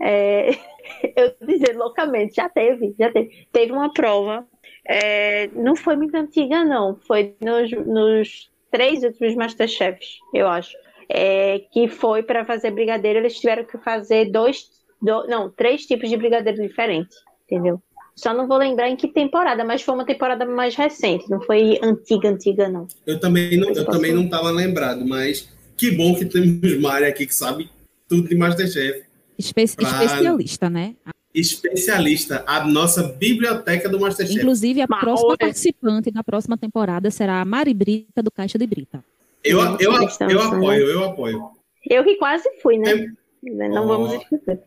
[0.00, 0.50] É,
[1.16, 3.46] eu dizer loucamente, já teve, já teve.
[3.52, 4.46] Teve uma prova
[4.88, 6.96] é, não foi muito antiga, não.
[7.06, 10.74] Foi nos, nos três últimos Masterchefs, eu acho.
[11.10, 14.68] É, que foi para fazer brigadeiro, eles tiveram que fazer dois,
[15.00, 17.80] do, não, três tipos de brigadeiro diferentes, entendeu?
[18.14, 21.78] Só não vou lembrar em que temporada, mas foi uma temporada mais recente, não foi
[21.82, 22.88] antiga, antiga, não.
[23.06, 27.26] Eu também não, eu também não estava lembrado, mas que bom que temos Mari aqui
[27.26, 27.70] que sabe
[28.08, 29.04] tudo de Masterchef.
[29.38, 29.84] Espe pra...
[29.84, 30.96] Especialista, né?
[31.34, 34.38] especialista, a nossa biblioteca do Masterchef.
[34.38, 38.66] Inclusive, a Mas, próxima participante da próxima temporada será a Mari Brita, do Caixa de
[38.66, 39.04] Brita.
[39.44, 41.50] Eu, eu, eu, eu apoio, eu apoio.
[41.88, 42.92] Eu que quase fui, né?
[42.92, 43.06] É...
[43.42, 44.60] Não oh, vamos esquecer.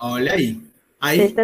[0.00, 0.60] Olha aí.
[1.00, 1.34] Aí,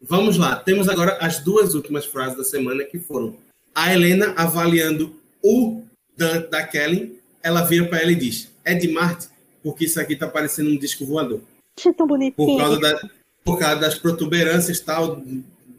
[0.00, 0.56] vamos lá.
[0.56, 3.36] Temos agora as duas últimas frases da semana que foram
[3.74, 5.82] a Helena avaliando o
[6.16, 7.20] Dante da Kelly.
[7.42, 9.28] Ela vira para ela e diz: É de Marte,
[9.62, 11.40] porque isso aqui tá parecendo um disco voador.
[11.78, 12.34] Achei tão bonitinho.
[12.34, 13.10] Por causa da,
[13.44, 15.22] por causa das protuberâncias tal,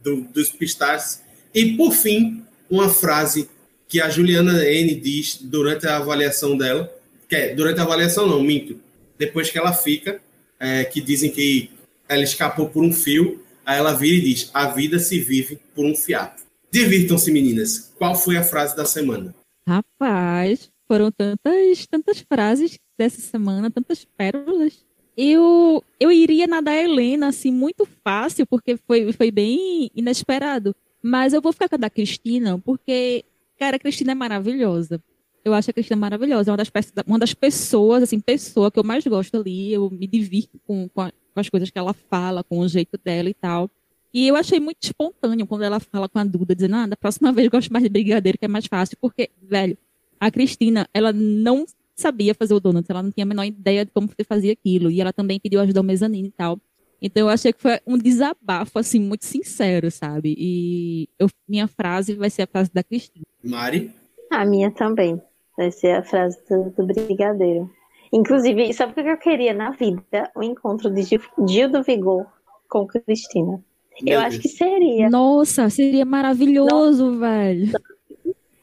[0.04, 1.22] do, dos pistaches.
[1.54, 3.50] E, por fim, uma frase
[3.88, 6.94] que a Juliana N diz durante a avaliação dela,
[7.28, 8.80] que é, durante a avaliação não, minto,
[9.18, 10.22] depois que ela fica,
[10.60, 11.70] é, que dizem que
[12.08, 15.86] ela escapou por um fio, aí ela vira e diz, a vida se vive por
[15.86, 16.42] um fiapo.
[16.72, 17.94] Divirtam-se, meninas.
[17.98, 19.34] Qual foi a frase da semana?
[19.68, 24.88] Rapaz, foram tantas, tantas frases dessa semana, tantas pérolas
[25.18, 30.76] eu, eu iria na da Helena, assim, muito fácil, porque foi, foi bem inesperado.
[31.02, 33.26] Mas eu vou ficar com a da Cristina, porque,
[33.58, 35.02] cara, a Cristina é maravilhosa.
[35.48, 36.50] Eu acho a Cristina maravilhosa.
[36.50, 36.72] É uma das,
[37.06, 39.72] uma das pessoas, assim, pessoa que eu mais gosto ali.
[39.72, 43.00] Eu me divirto com, com, a, com as coisas que ela fala, com o jeito
[43.04, 43.70] dela e tal.
[44.14, 47.32] E eu achei muito espontâneo quando ela fala com a Duda, dizendo, ah, da próxima
[47.34, 48.98] vez eu gosto mais de brigadeiro, que é mais fácil.
[49.00, 49.78] Porque, velho,
[50.20, 53.92] a Cristina, ela não sabia fazer o donut, ela não tinha a menor ideia de
[53.92, 54.92] como você fazia aquilo.
[54.92, 56.60] E ela também pediu ajuda ao mezanino e tal.
[57.02, 60.36] Então eu achei que foi um desabafo, assim, muito sincero, sabe?
[60.38, 63.26] E eu, minha frase vai ser a frase da Cristina.
[63.44, 63.94] Mari?
[64.32, 65.22] A minha também.
[65.58, 67.70] Vai ser a frase do, do Brigadeiro.
[68.14, 70.32] Inclusive, sabe o que eu queria na vida?
[70.36, 72.26] O encontro de Gil, Gil do Vigor
[72.70, 73.64] com Cristina.
[74.02, 74.24] Meu eu Deus.
[74.24, 75.10] acho que seria.
[75.10, 77.20] Nossa, seria maravilhoso, Nossa.
[77.20, 77.72] velho.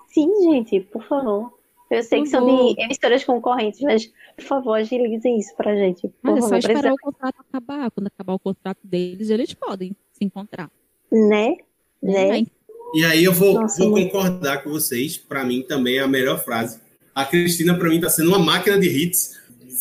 [0.08, 1.52] Sim, gente, por favor.
[1.90, 6.10] Eu sei que são de emissoras concorrentes, mas, por favor, agilizem isso pra gente.
[6.22, 6.94] Mas é só esperar precisa...
[6.94, 7.90] o contrato acabar.
[7.90, 10.70] Quando acabar o contrato deles, eles podem se encontrar.
[11.10, 11.56] Né?
[12.02, 12.40] Né?
[12.40, 12.46] É.
[12.94, 15.16] E aí eu vou, Nossa, vou concordar com vocês.
[15.16, 16.80] Para mim também é a melhor frase.
[17.14, 19.36] A Cristina, para mim, tá sendo uma máquina de hits,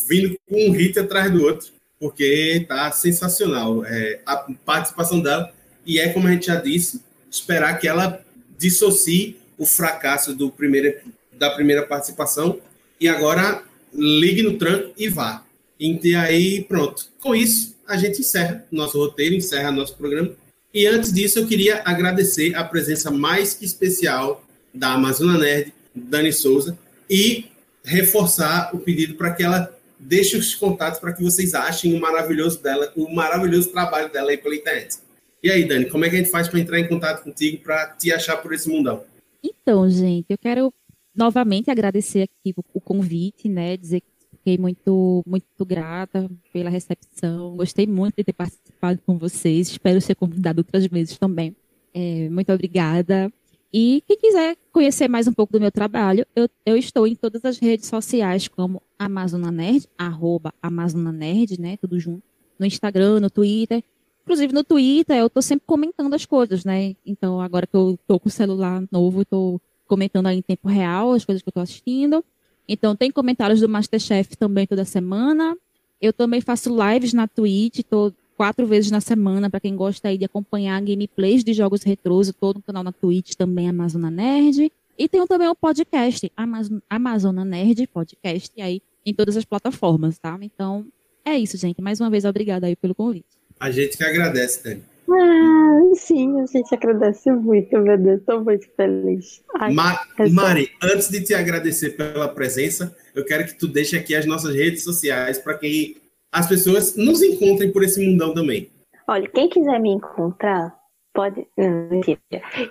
[0.08, 1.68] vindo com um hit atrás do outro,
[1.98, 3.84] porque tá sensacional.
[3.84, 5.52] É, a participação dela,
[5.84, 8.24] e é como a gente já disse, esperar que ela
[8.58, 10.94] dissocie o fracasso do primeiro
[11.32, 12.60] da primeira participação.
[13.00, 13.62] E agora
[13.92, 15.44] ligue no tranco e vá.
[15.78, 17.06] E aí, pronto.
[17.20, 20.30] Com isso, a gente encerra nosso roteiro, encerra nosso programa.
[20.72, 26.32] E antes disso, eu queria agradecer a presença mais que especial da Amazona Nerd, Dani
[26.32, 26.76] Souza,
[27.08, 27.46] e
[27.84, 32.62] reforçar o pedido para que ela deixe os contatos para que vocês achem o maravilhoso
[32.62, 34.98] dela, o maravilhoso trabalho dela aí pela internet.
[35.42, 37.88] E aí, Dani, como é que a gente faz para entrar em contato contigo para
[37.88, 39.04] te achar por esse mundão?
[39.42, 40.72] Então, gente, eu quero
[41.14, 43.76] novamente agradecer aqui o convite, né?
[43.76, 47.56] Dizer que fiquei muito, muito grata pela recepção.
[47.56, 49.68] Gostei muito de ter participado com vocês.
[49.68, 51.54] Espero ser convidada outras vezes também.
[51.92, 53.30] É, muito obrigada.
[53.76, 57.44] E quem quiser conhecer mais um pouco do meu trabalho, eu, eu estou em todas
[57.44, 61.76] as redes sociais, como Amazona Nerd, arroba Amazona Nerd, né?
[61.78, 62.22] Tudo junto.
[62.56, 63.82] No Instagram, no Twitter.
[64.22, 66.94] Inclusive no Twitter, eu estou sempre comentando as coisas, né?
[67.04, 71.12] Então, agora que eu estou com o celular novo, estou comentando aí em tempo real
[71.12, 72.24] as coisas que eu estou assistindo.
[72.68, 75.58] Então, tem comentários do Masterchef também toda semana.
[76.00, 80.18] Eu também faço lives na Twitch, tô quatro vezes na semana, para quem gosta aí
[80.18, 84.70] de acompanhar gameplays de jogos retrôs, todo no canal na Twitch também, Amazona Nerd.
[84.96, 90.38] E tenho também o podcast, Amazon, Amazona Nerd Podcast, aí em todas as plataformas, tá?
[90.40, 90.86] Então,
[91.24, 91.80] é isso, gente.
[91.80, 93.26] Mais uma vez, obrigada aí pelo convite.
[93.58, 94.94] A gente que agradece, Tânia.
[95.10, 99.42] Ah, sim, a gente agradece muito, meu Deus, estou muito feliz.
[99.56, 103.96] Ai, Ma é Mari, antes de te agradecer pela presença, eu quero que tu deixe
[103.96, 105.98] aqui as nossas redes sociais para que
[106.34, 108.68] as pessoas nos encontrem por esse mundão também.
[109.06, 110.74] Olha, quem quiser me encontrar,
[111.14, 111.46] Pode.
[111.56, 112.18] Não, mentira.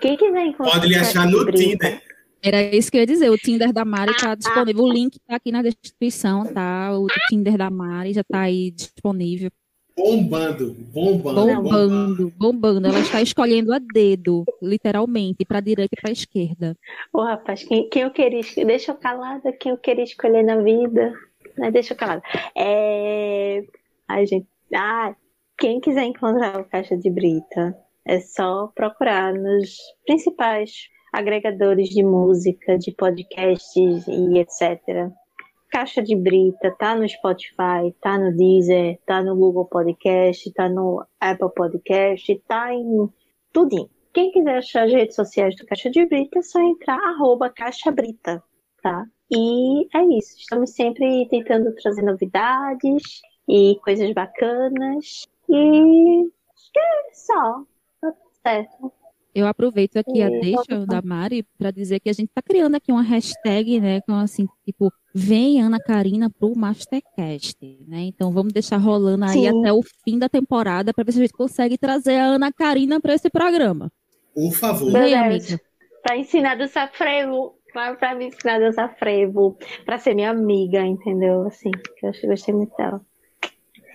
[0.02, 0.74] Quem quiser encontrar.
[0.74, 2.04] Pode lhe achar no Tinder.
[2.44, 3.30] Era isso que eu ia dizer.
[3.30, 4.84] O Tinder da Mari está disponível.
[4.84, 6.92] O link está aqui na descrição, tá?
[7.00, 9.50] O Tinder da Mari já está aí disponível.
[9.96, 11.62] Bombando, bombando, bombando.
[11.62, 12.88] Bombando, bombando.
[12.88, 16.76] Ela está escolhendo a dedo, literalmente, para a direita e para a esquerda.
[17.14, 18.42] Ô, rapaz, quem, quem eu queria.
[18.66, 21.14] Deixa eu calada, quem eu queria escolher na vida.
[21.58, 21.72] Né?
[21.72, 22.22] Deixa eu calada.
[22.56, 23.62] É.
[24.08, 24.48] Ai, gente.
[24.74, 25.16] Ah,
[25.58, 32.78] quem quiser encontrar o Caixa de Brita, é só procurar nos principais agregadores de música,
[32.78, 35.12] de podcasts e etc.
[35.70, 41.06] Caixa de Brita, tá no Spotify, tá no Deezer, tá no Google Podcast, tá no
[41.20, 43.10] Apple Podcast, tá em
[43.52, 43.90] tudinho.
[44.12, 47.92] Quem quiser achar as redes sociais do Caixa de Brita, é só entrar arroba Caixa
[47.92, 48.44] Brita,
[48.82, 49.06] tá?
[49.32, 50.38] E é isso.
[50.38, 55.28] Estamos sempre tentando trazer novidades e coisas bacanas.
[55.50, 56.24] E
[56.78, 57.64] é só.
[58.02, 58.92] Tá tudo certo.
[59.34, 62.42] Eu aproveito aqui a E deixa pode da Mari para dizer que a gente está
[62.42, 67.58] criando aqui uma hashtag, né, com assim, tipo, vem Ana Karina pro Mastercast,
[67.88, 68.02] né?
[68.02, 69.60] Então vamos deixar rolando aí Sim.
[69.60, 73.02] até o fim da temporada para ver se a gente consegue trazer a Ana Karina
[73.02, 73.92] para esse programa.
[74.36, 74.92] Por favor.
[74.92, 75.20] Vem, Beleza.
[75.20, 75.62] amiga.
[76.04, 77.56] Pra ensinar a dançar frevo.
[77.74, 79.58] Pra, pra me ensinar a dançar frevo.
[79.84, 81.48] Pra ser minha amiga, entendeu?
[81.48, 83.02] Assim, que eu gostei muito dela.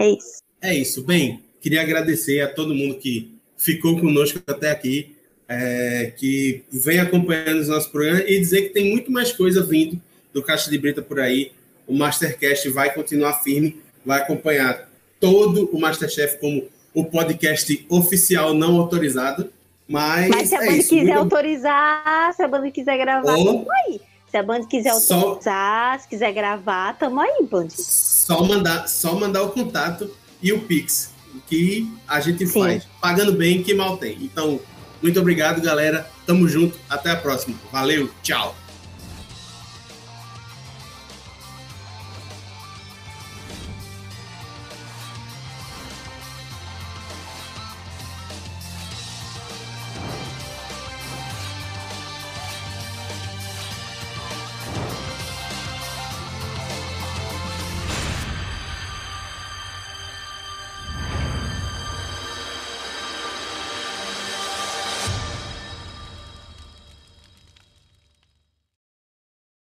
[0.00, 0.42] É isso.
[0.60, 1.02] É isso.
[1.04, 5.16] Bem, queria agradecer a todo mundo que ficou conosco até aqui,
[5.48, 10.00] é, que vem acompanhando os nossos programas e dizer que tem muito mais coisa vindo
[10.32, 11.52] do Caixa de Brita por aí.
[11.86, 18.80] O Mastercast vai continuar firme, vai acompanhar todo o Masterchef como o podcast oficial não
[18.80, 19.50] autorizado.
[19.88, 20.88] Mas, Mas se a é banda isso.
[20.90, 24.00] quiser Muito- autorizar, se a banda quiser gravar, Ou- tamo aí.
[24.30, 27.68] Se a banda quiser Só- autorizar, se quiser gravar, tamo aí, band.
[27.70, 30.10] Só mandar, só mandar o contato
[30.42, 31.10] e o Pix,
[31.46, 32.60] que a gente Sim.
[32.60, 32.86] faz.
[33.00, 34.18] Pagando bem, que mal tem.
[34.20, 34.60] Então,
[35.02, 36.06] muito obrigado, galera.
[36.26, 36.78] Tamo junto.
[36.90, 37.56] Até a próxima.
[37.72, 38.54] Valeu, tchau.